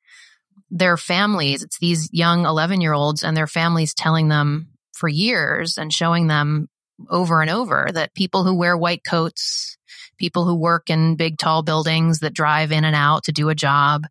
their 0.70 0.96
families. 0.96 1.62
It's 1.62 1.78
these 1.78 2.08
young 2.12 2.46
11 2.46 2.80
year 2.80 2.92
olds 2.92 3.22
and 3.22 3.36
their 3.36 3.46
families 3.46 3.94
telling 3.94 4.28
them 4.28 4.68
for 4.92 5.08
years 5.08 5.78
and 5.78 5.92
showing 5.92 6.26
them 6.26 6.68
over 7.08 7.40
and 7.40 7.50
over 7.50 7.88
that 7.92 8.14
people 8.14 8.44
who 8.44 8.54
wear 8.54 8.76
white 8.76 9.02
coats 9.08 9.78
people 10.20 10.44
who 10.44 10.54
work 10.54 10.90
in 10.90 11.16
big 11.16 11.38
tall 11.38 11.62
buildings 11.62 12.20
that 12.20 12.34
drive 12.34 12.70
in 12.70 12.84
and 12.84 12.94
out 12.94 13.24
to 13.24 13.32
do 13.32 13.48
a 13.48 13.54
job, 13.54 14.06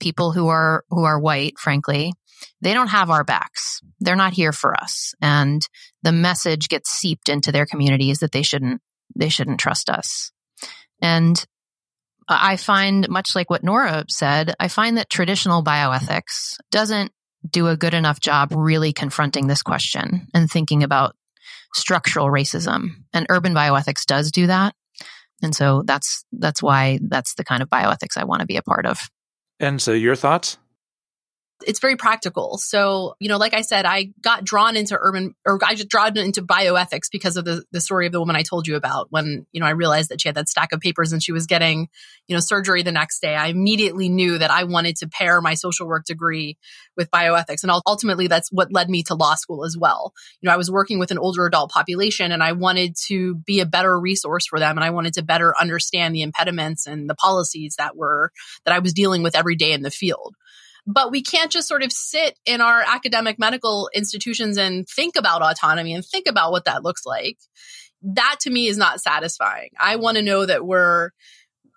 people 0.00 0.32
who 0.32 0.48
are 0.48 0.84
who 0.90 1.04
are 1.04 1.18
white, 1.18 1.58
frankly, 1.58 2.12
they 2.60 2.74
don't 2.74 2.88
have 2.88 3.10
our 3.10 3.24
backs. 3.24 3.80
They're 4.00 4.16
not 4.16 4.32
here 4.32 4.52
for 4.52 4.74
us. 4.74 5.14
And 5.20 5.66
the 6.02 6.12
message 6.12 6.68
gets 6.68 6.90
seeped 6.90 7.28
into 7.28 7.52
their 7.52 7.66
communities 7.66 8.20
that 8.20 8.32
they 8.32 8.42
shouldn't 8.42 8.80
they 9.14 9.28
shouldn't 9.28 9.60
trust 9.60 9.90
us. 9.90 10.32
And 11.00 11.44
I 12.28 12.56
find 12.56 13.08
much 13.08 13.34
like 13.34 13.50
what 13.50 13.64
Nora 13.64 14.04
said, 14.08 14.54
I 14.58 14.68
find 14.68 14.96
that 14.96 15.10
traditional 15.10 15.62
bioethics 15.62 16.56
doesn't 16.70 17.12
do 17.48 17.66
a 17.66 17.76
good 17.76 17.94
enough 17.94 18.20
job 18.20 18.52
really 18.54 18.92
confronting 18.92 19.48
this 19.48 19.62
question 19.62 20.28
and 20.32 20.50
thinking 20.50 20.82
about 20.82 21.16
structural 21.74 22.26
racism. 22.26 22.90
And 23.12 23.26
urban 23.28 23.54
bioethics 23.54 24.06
does 24.06 24.30
do 24.30 24.46
that. 24.46 24.74
And 25.42 25.54
so 25.54 25.82
that's 25.84 26.24
that's 26.32 26.62
why 26.62 27.00
that's 27.02 27.34
the 27.34 27.44
kind 27.44 27.62
of 27.62 27.68
bioethics 27.68 28.16
I 28.16 28.24
want 28.24 28.40
to 28.40 28.46
be 28.46 28.56
a 28.56 28.62
part 28.62 28.86
of. 28.86 29.10
And 29.58 29.82
so 29.82 29.92
your 29.92 30.14
thoughts? 30.14 30.58
It's 31.66 31.80
very 31.80 31.96
practical. 31.96 32.58
So, 32.58 33.14
you 33.18 33.28
know, 33.28 33.36
like 33.38 33.54
I 33.54 33.62
said, 33.62 33.84
I 33.84 34.12
got 34.20 34.44
drawn 34.44 34.76
into 34.76 34.98
urban 35.00 35.34
or 35.46 35.58
I 35.64 35.74
just 35.74 35.88
drawn 35.88 36.16
into 36.16 36.42
bioethics 36.42 37.10
because 37.10 37.36
of 37.36 37.44
the, 37.44 37.64
the 37.72 37.80
story 37.80 38.06
of 38.06 38.12
the 38.12 38.20
woman 38.20 38.36
I 38.36 38.42
told 38.42 38.66
you 38.66 38.76
about 38.76 39.08
when, 39.10 39.46
you 39.52 39.60
know, 39.60 39.66
I 39.66 39.70
realized 39.70 40.10
that 40.10 40.20
she 40.20 40.28
had 40.28 40.36
that 40.36 40.48
stack 40.48 40.72
of 40.72 40.80
papers 40.80 41.12
and 41.12 41.22
she 41.22 41.32
was 41.32 41.46
getting, 41.46 41.88
you 42.26 42.36
know, 42.36 42.40
surgery 42.40 42.82
the 42.82 42.92
next 42.92 43.20
day. 43.20 43.34
I 43.34 43.46
immediately 43.48 44.08
knew 44.08 44.38
that 44.38 44.50
I 44.50 44.64
wanted 44.64 44.96
to 44.96 45.08
pair 45.08 45.40
my 45.40 45.54
social 45.54 45.86
work 45.86 46.04
degree 46.04 46.58
with 46.96 47.10
bioethics. 47.10 47.62
And 47.62 47.72
ultimately 47.86 48.26
that's 48.26 48.50
what 48.50 48.72
led 48.72 48.88
me 48.90 49.02
to 49.04 49.14
law 49.14 49.34
school 49.34 49.64
as 49.64 49.76
well. 49.76 50.12
You 50.40 50.48
know, 50.48 50.54
I 50.54 50.58
was 50.58 50.70
working 50.70 50.98
with 50.98 51.10
an 51.10 51.18
older 51.18 51.46
adult 51.46 51.70
population 51.70 52.32
and 52.32 52.42
I 52.42 52.52
wanted 52.52 52.96
to 53.08 53.36
be 53.36 53.60
a 53.60 53.66
better 53.66 53.98
resource 53.98 54.46
for 54.46 54.58
them. 54.58 54.76
And 54.76 54.84
I 54.84 54.90
wanted 54.90 55.14
to 55.14 55.22
better 55.22 55.54
understand 55.58 56.14
the 56.14 56.22
impediments 56.22 56.86
and 56.86 57.08
the 57.08 57.14
policies 57.14 57.76
that 57.78 57.96
were, 57.96 58.32
that 58.64 58.74
I 58.74 58.78
was 58.80 58.92
dealing 58.92 59.22
with 59.22 59.36
every 59.36 59.56
day 59.56 59.72
in 59.72 59.82
the 59.82 59.90
field. 59.90 60.36
But 60.86 61.10
we 61.10 61.22
can't 61.22 61.52
just 61.52 61.68
sort 61.68 61.82
of 61.82 61.92
sit 61.92 62.38
in 62.44 62.60
our 62.60 62.80
academic 62.80 63.38
medical 63.38 63.88
institutions 63.94 64.58
and 64.58 64.86
think 64.88 65.14
about 65.16 65.42
autonomy 65.42 65.94
and 65.94 66.04
think 66.04 66.26
about 66.28 66.50
what 66.50 66.64
that 66.64 66.82
looks 66.82 67.06
like. 67.06 67.38
That 68.02 68.36
to 68.40 68.50
me 68.50 68.66
is 68.66 68.76
not 68.76 69.00
satisfying. 69.00 69.70
I 69.78 69.96
want 69.96 70.16
to 70.16 70.22
know 70.22 70.44
that 70.44 70.66
we're, 70.66 71.10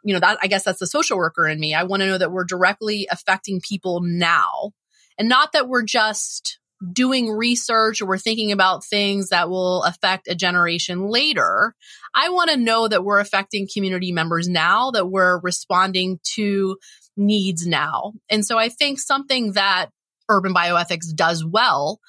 you 0.03 0.13
know, 0.13 0.19
that 0.19 0.39
I 0.41 0.47
guess 0.47 0.63
that's 0.63 0.79
the 0.79 0.87
social 0.87 1.17
worker 1.17 1.47
in 1.47 1.59
me. 1.59 1.75
I 1.75 1.83
want 1.83 2.01
to 2.01 2.07
know 2.07 2.17
that 2.17 2.31
we're 2.31 2.45
directly 2.45 3.07
affecting 3.11 3.61
people 3.61 4.01
now 4.01 4.71
and 5.17 5.29
not 5.29 5.53
that 5.53 5.69
we're 5.69 5.83
just 5.83 6.59
doing 6.91 7.29
research 7.29 8.01
or 8.01 8.07
we're 8.07 8.17
thinking 8.17 8.51
about 8.51 8.83
things 8.83 9.29
that 9.29 9.49
will 9.49 9.83
affect 9.83 10.27
a 10.27 10.35
generation 10.35 11.07
later. 11.09 11.73
I 12.13 12.29
want 12.29 12.49
to 12.51 12.57
know 12.57 12.87
that 12.87 13.03
we're 13.03 13.19
affecting 13.19 13.67
community 13.71 14.11
members 14.11 14.47
now, 14.47 14.91
that 14.91 15.07
we're 15.07 15.39
responding 15.39 16.19
to 16.35 16.77
needs 17.17 17.65
now. 17.65 18.13
And 18.29 18.45
so 18.45 18.57
I 18.57 18.69
think 18.69 18.99
something 18.99 19.53
that 19.53 19.87
urban 20.29 20.53
bioethics 20.53 21.13
does 21.13 21.45
well 21.45 21.99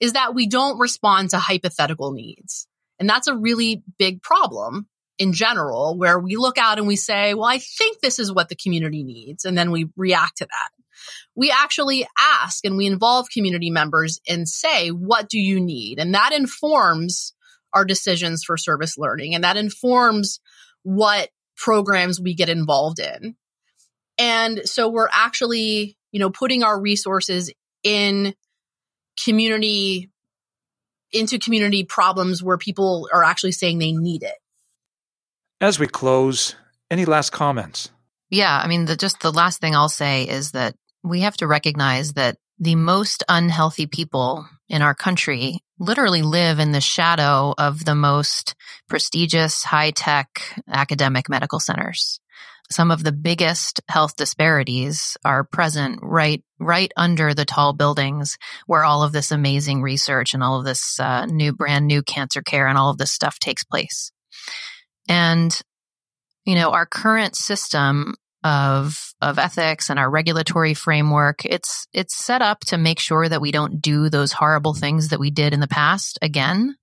is 0.00 0.14
that 0.14 0.34
we 0.34 0.46
don't 0.46 0.78
respond 0.78 1.30
to 1.30 1.38
hypothetical 1.38 2.12
needs. 2.12 2.66
And 2.98 3.08
that's 3.08 3.28
a 3.28 3.36
really 3.36 3.82
big 3.98 4.22
problem 4.22 4.86
in 5.18 5.32
general, 5.34 5.98
where 5.98 6.18
we 6.18 6.36
look 6.36 6.56
out 6.56 6.78
and 6.78 6.86
we 6.86 6.96
say, 6.96 7.34
well, 7.34 7.44
I 7.44 7.58
think 7.58 8.00
this 8.00 8.18
is 8.18 8.32
what 8.32 8.48
the 8.48 8.56
community 8.56 9.02
needs. 9.04 9.44
And 9.44 9.56
then 9.56 9.70
we 9.70 9.88
react 9.94 10.38
to 10.38 10.46
that. 10.46 10.70
We 11.34 11.50
actually 11.50 12.06
ask 12.18 12.64
and 12.64 12.76
we 12.76 12.86
involve 12.86 13.28
community 13.30 13.70
members 13.70 14.20
and 14.28 14.48
say, 14.48 14.88
what 14.88 15.28
do 15.28 15.38
you 15.38 15.60
need? 15.60 15.98
And 15.98 16.14
that 16.14 16.32
informs 16.32 17.34
our 17.74 17.84
decisions 17.84 18.44
for 18.44 18.56
service 18.56 18.96
learning 18.98 19.34
and 19.34 19.44
that 19.44 19.56
informs 19.56 20.40
what 20.82 21.28
programs 21.56 22.20
we 22.20 22.34
get 22.34 22.48
involved 22.48 22.98
in. 22.98 23.36
And 24.20 24.68
so 24.68 24.88
we're 24.90 25.08
actually, 25.10 25.96
you 26.12 26.20
know, 26.20 26.28
putting 26.28 26.62
our 26.62 26.78
resources 26.78 27.50
in 27.82 28.34
community, 29.24 30.10
into 31.10 31.38
community 31.38 31.84
problems 31.84 32.42
where 32.42 32.58
people 32.58 33.08
are 33.12 33.24
actually 33.24 33.52
saying 33.52 33.78
they 33.78 33.92
need 33.92 34.22
it. 34.22 34.34
As 35.60 35.78
we 35.78 35.86
close, 35.86 36.54
Any 36.90 37.04
last 37.04 37.30
comments? 37.30 37.90
Yeah, 38.30 38.60
I 38.62 38.68
mean, 38.68 38.84
the, 38.84 38.96
just 38.96 39.20
the 39.20 39.32
last 39.32 39.60
thing 39.60 39.74
I'll 39.74 39.88
say 39.88 40.24
is 40.24 40.52
that 40.52 40.74
we 41.02 41.20
have 41.20 41.36
to 41.38 41.46
recognize 41.46 42.14
that 42.14 42.36
the 42.58 42.74
most 42.74 43.24
unhealthy 43.28 43.86
people 43.86 44.46
in 44.68 44.82
our 44.82 44.94
country 44.94 45.60
literally 45.78 46.22
live 46.22 46.58
in 46.58 46.72
the 46.72 46.80
shadow 46.80 47.54
of 47.56 47.84
the 47.84 47.94
most 47.94 48.54
prestigious 48.88 49.64
high 49.64 49.92
tech 49.92 50.28
academic 50.68 51.28
medical 51.28 51.58
centers. 51.58 52.20
Some 52.70 52.90
of 52.90 53.02
the 53.02 53.12
biggest 53.12 53.80
health 53.88 54.16
disparities 54.16 55.16
are 55.24 55.44
present 55.44 55.98
right, 56.02 56.42
right 56.58 56.92
under 56.96 57.34
the 57.34 57.44
tall 57.44 57.72
buildings 57.72 58.38
where 58.66 58.84
all 58.84 59.02
of 59.02 59.12
this 59.12 59.32
amazing 59.32 59.82
research 59.82 60.34
and 60.34 60.42
all 60.42 60.58
of 60.58 60.64
this 60.64 61.00
uh, 61.00 61.26
new, 61.26 61.52
brand 61.52 61.86
new 61.86 62.02
cancer 62.02 62.42
care 62.42 62.66
and 62.66 62.78
all 62.78 62.90
of 62.90 62.98
this 62.98 63.10
stuff 63.10 63.38
takes 63.38 63.64
place. 63.64 64.12
And, 65.08 65.58
you 66.44 66.54
know, 66.54 66.70
our 66.70 66.86
current 66.86 67.34
system 67.36 68.14
of 68.42 69.12
of 69.20 69.38
ethics 69.38 69.90
and 69.90 69.98
our 69.98 70.08
regulatory 70.08 70.72
framework 70.72 71.44
it's 71.44 71.86
it's 71.92 72.16
set 72.16 72.40
up 72.40 72.60
to 72.60 72.78
make 72.78 72.98
sure 72.98 73.28
that 73.28 73.42
we 73.42 73.52
don't 73.52 73.82
do 73.82 74.08
those 74.08 74.32
horrible 74.32 74.72
things 74.72 75.08
that 75.08 75.20
we 75.20 75.30
did 75.30 75.52
in 75.52 75.60
the 75.60 75.68
past 75.68 76.18
again 76.22 76.74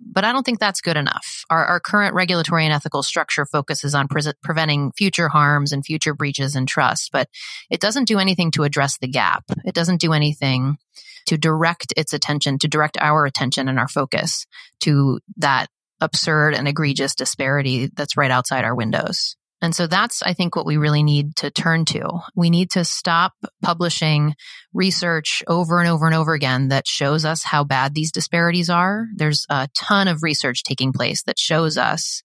but 0.00 0.24
i 0.24 0.32
don't 0.32 0.44
think 0.44 0.58
that's 0.58 0.80
good 0.80 0.96
enough. 0.96 1.44
Our, 1.50 1.64
our 1.64 1.80
current 1.80 2.14
regulatory 2.14 2.64
and 2.64 2.72
ethical 2.72 3.02
structure 3.02 3.46
focuses 3.46 3.94
on 3.94 4.08
pre- 4.08 4.32
preventing 4.42 4.92
future 4.92 5.28
harms 5.28 5.72
and 5.72 5.84
future 5.84 6.14
breaches 6.14 6.56
in 6.56 6.66
trust 6.66 7.10
but 7.12 7.28
it 7.70 7.80
doesn't 7.80 8.08
do 8.08 8.18
anything 8.18 8.50
to 8.52 8.64
address 8.64 8.98
the 8.98 9.08
gap. 9.08 9.44
It 9.64 9.74
doesn't 9.74 10.00
do 10.00 10.12
anything 10.12 10.78
to 11.26 11.38
direct 11.38 11.92
its 11.96 12.12
attention 12.12 12.58
to 12.58 12.68
direct 12.68 12.96
our 13.00 13.26
attention 13.26 13.68
and 13.68 13.78
our 13.78 13.88
focus 13.88 14.46
to 14.80 15.20
that 15.36 15.68
absurd 16.00 16.54
and 16.54 16.66
egregious 16.66 17.14
disparity 17.14 17.90
that's 17.94 18.16
right 18.16 18.30
outside 18.30 18.64
our 18.64 18.74
windows 18.74 19.36
and 19.62 19.74
so 19.74 19.86
that's, 19.86 20.22
I 20.22 20.32
think, 20.32 20.56
what 20.56 20.64
we 20.64 20.78
really 20.78 21.02
need 21.02 21.36
to 21.36 21.50
turn 21.50 21.84
to. 21.86 22.20
We 22.34 22.48
need 22.48 22.70
to 22.72 22.84
stop 22.84 23.34
publishing 23.62 24.34
research 24.72 25.42
over 25.46 25.80
and 25.80 25.88
over 25.88 26.06
and 26.06 26.14
over 26.14 26.32
again 26.32 26.68
that 26.68 26.86
shows 26.86 27.24
us 27.24 27.42
how 27.42 27.64
bad 27.64 27.94
these 27.94 28.12
disparities 28.12 28.70
are. 28.70 29.06
There's 29.14 29.44
a 29.50 29.68
ton 29.76 30.08
of 30.08 30.22
research 30.22 30.62
taking 30.62 30.92
place 30.92 31.22
that 31.24 31.38
shows 31.38 31.76
us 31.76 32.22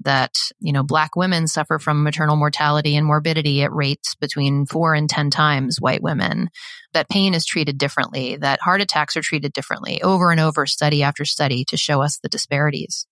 that, 0.00 0.34
you 0.60 0.72
know, 0.72 0.82
black 0.82 1.16
women 1.16 1.46
suffer 1.46 1.78
from 1.78 2.04
maternal 2.04 2.36
mortality 2.36 2.96
and 2.96 3.06
morbidity 3.06 3.62
at 3.62 3.72
rates 3.72 4.14
between 4.14 4.66
four 4.66 4.94
and 4.94 5.08
10 5.08 5.30
times 5.30 5.80
white 5.80 6.02
women, 6.02 6.50
that 6.92 7.08
pain 7.08 7.34
is 7.34 7.46
treated 7.46 7.78
differently, 7.78 8.36
that 8.36 8.60
heart 8.60 8.82
attacks 8.82 9.16
are 9.16 9.22
treated 9.22 9.52
differently 9.52 10.02
over 10.02 10.30
and 10.30 10.38
over, 10.38 10.66
study 10.66 11.02
after 11.02 11.24
study 11.24 11.64
to 11.64 11.76
show 11.76 12.02
us 12.02 12.18
the 12.18 12.28
disparities. 12.28 13.06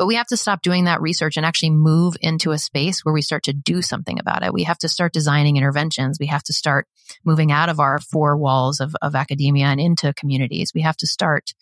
But 0.00 0.06
we 0.06 0.14
have 0.14 0.28
to 0.28 0.36
stop 0.38 0.62
doing 0.62 0.84
that 0.84 1.02
research 1.02 1.36
and 1.36 1.44
actually 1.44 1.72
move 1.72 2.16
into 2.22 2.52
a 2.52 2.58
space 2.58 3.04
where 3.04 3.12
we 3.12 3.20
start 3.20 3.42
to 3.42 3.52
do 3.52 3.82
something 3.82 4.18
about 4.18 4.42
it. 4.42 4.50
We 4.50 4.62
have 4.62 4.78
to 4.78 4.88
start 4.88 5.12
designing 5.12 5.58
interventions. 5.58 6.16
We 6.18 6.28
have 6.28 6.42
to 6.44 6.54
start 6.54 6.88
moving 7.22 7.52
out 7.52 7.68
of 7.68 7.80
our 7.80 7.98
four 7.98 8.34
walls 8.38 8.80
of, 8.80 8.96
of 9.02 9.14
academia 9.14 9.66
and 9.66 9.78
into 9.78 10.14
communities. 10.14 10.72
We 10.74 10.80
have 10.80 10.96
to 10.96 11.06
start 11.06 11.52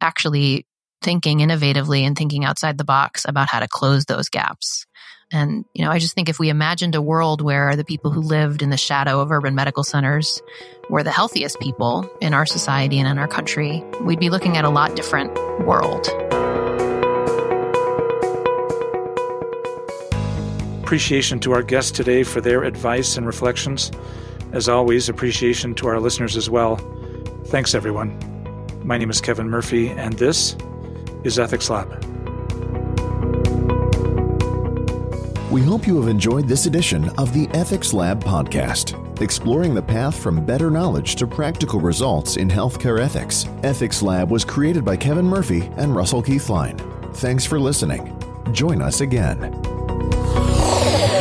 actually 0.00 0.66
thinking 1.02 1.38
innovatively 1.38 2.00
and 2.00 2.18
thinking 2.18 2.44
outside 2.44 2.78
the 2.78 2.84
box 2.84 3.26
about 3.28 3.48
how 3.48 3.60
to 3.60 3.68
close 3.68 4.06
those 4.06 4.28
gaps. 4.28 4.86
And, 5.30 5.64
you 5.72 5.84
know, 5.84 5.92
I 5.92 6.00
just 6.00 6.16
think 6.16 6.28
if 6.28 6.40
we 6.40 6.48
imagined 6.48 6.96
a 6.96 7.02
world 7.02 7.42
where 7.42 7.76
the 7.76 7.84
people 7.84 8.10
who 8.10 8.22
lived 8.22 8.60
in 8.60 8.70
the 8.70 8.76
shadow 8.76 9.20
of 9.20 9.30
urban 9.30 9.54
medical 9.54 9.84
centers 9.84 10.42
were 10.90 11.04
the 11.04 11.12
healthiest 11.12 11.60
people 11.60 12.10
in 12.20 12.34
our 12.34 12.44
society 12.44 12.98
and 12.98 13.06
in 13.06 13.18
our 13.18 13.28
country, 13.28 13.84
we'd 14.00 14.18
be 14.18 14.30
looking 14.30 14.56
at 14.56 14.64
a 14.64 14.68
lot 14.68 14.96
different 14.96 15.32
world. 15.64 16.08
Appreciation 20.94 21.40
to 21.40 21.50
our 21.50 21.64
guests 21.64 21.90
today 21.90 22.22
for 22.22 22.40
their 22.40 22.62
advice 22.62 23.16
and 23.16 23.26
reflections. 23.26 23.90
As 24.52 24.68
always, 24.68 25.08
appreciation 25.08 25.74
to 25.74 25.88
our 25.88 25.98
listeners 25.98 26.36
as 26.36 26.48
well. 26.48 26.76
Thanks, 27.46 27.74
everyone. 27.74 28.16
My 28.84 28.96
name 28.96 29.10
is 29.10 29.20
Kevin 29.20 29.50
Murphy, 29.50 29.88
and 29.88 30.12
this 30.12 30.56
is 31.24 31.36
Ethics 31.36 31.68
Lab. 31.68 31.90
We 35.50 35.62
hope 35.62 35.84
you 35.84 36.00
have 36.00 36.06
enjoyed 36.06 36.46
this 36.46 36.66
edition 36.66 37.08
of 37.18 37.34
the 37.34 37.48
Ethics 37.54 37.92
Lab 37.92 38.22
podcast, 38.22 39.20
exploring 39.20 39.74
the 39.74 39.82
path 39.82 40.16
from 40.16 40.46
better 40.46 40.70
knowledge 40.70 41.16
to 41.16 41.26
practical 41.26 41.80
results 41.80 42.36
in 42.36 42.48
healthcare 42.48 43.00
ethics. 43.00 43.46
Ethics 43.64 44.00
Lab 44.00 44.30
was 44.30 44.44
created 44.44 44.84
by 44.84 44.96
Kevin 44.96 45.26
Murphy 45.26 45.68
and 45.76 45.96
Russell 45.96 46.22
Keithline. 46.22 46.78
Thanks 47.16 47.44
for 47.44 47.58
listening. 47.58 48.16
Join 48.52 48.80
us 48.80 49.00
again. 49.00 49.73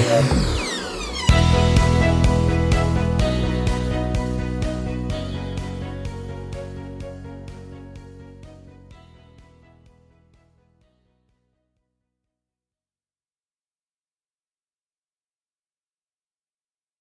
Yeah. 0.03 0.52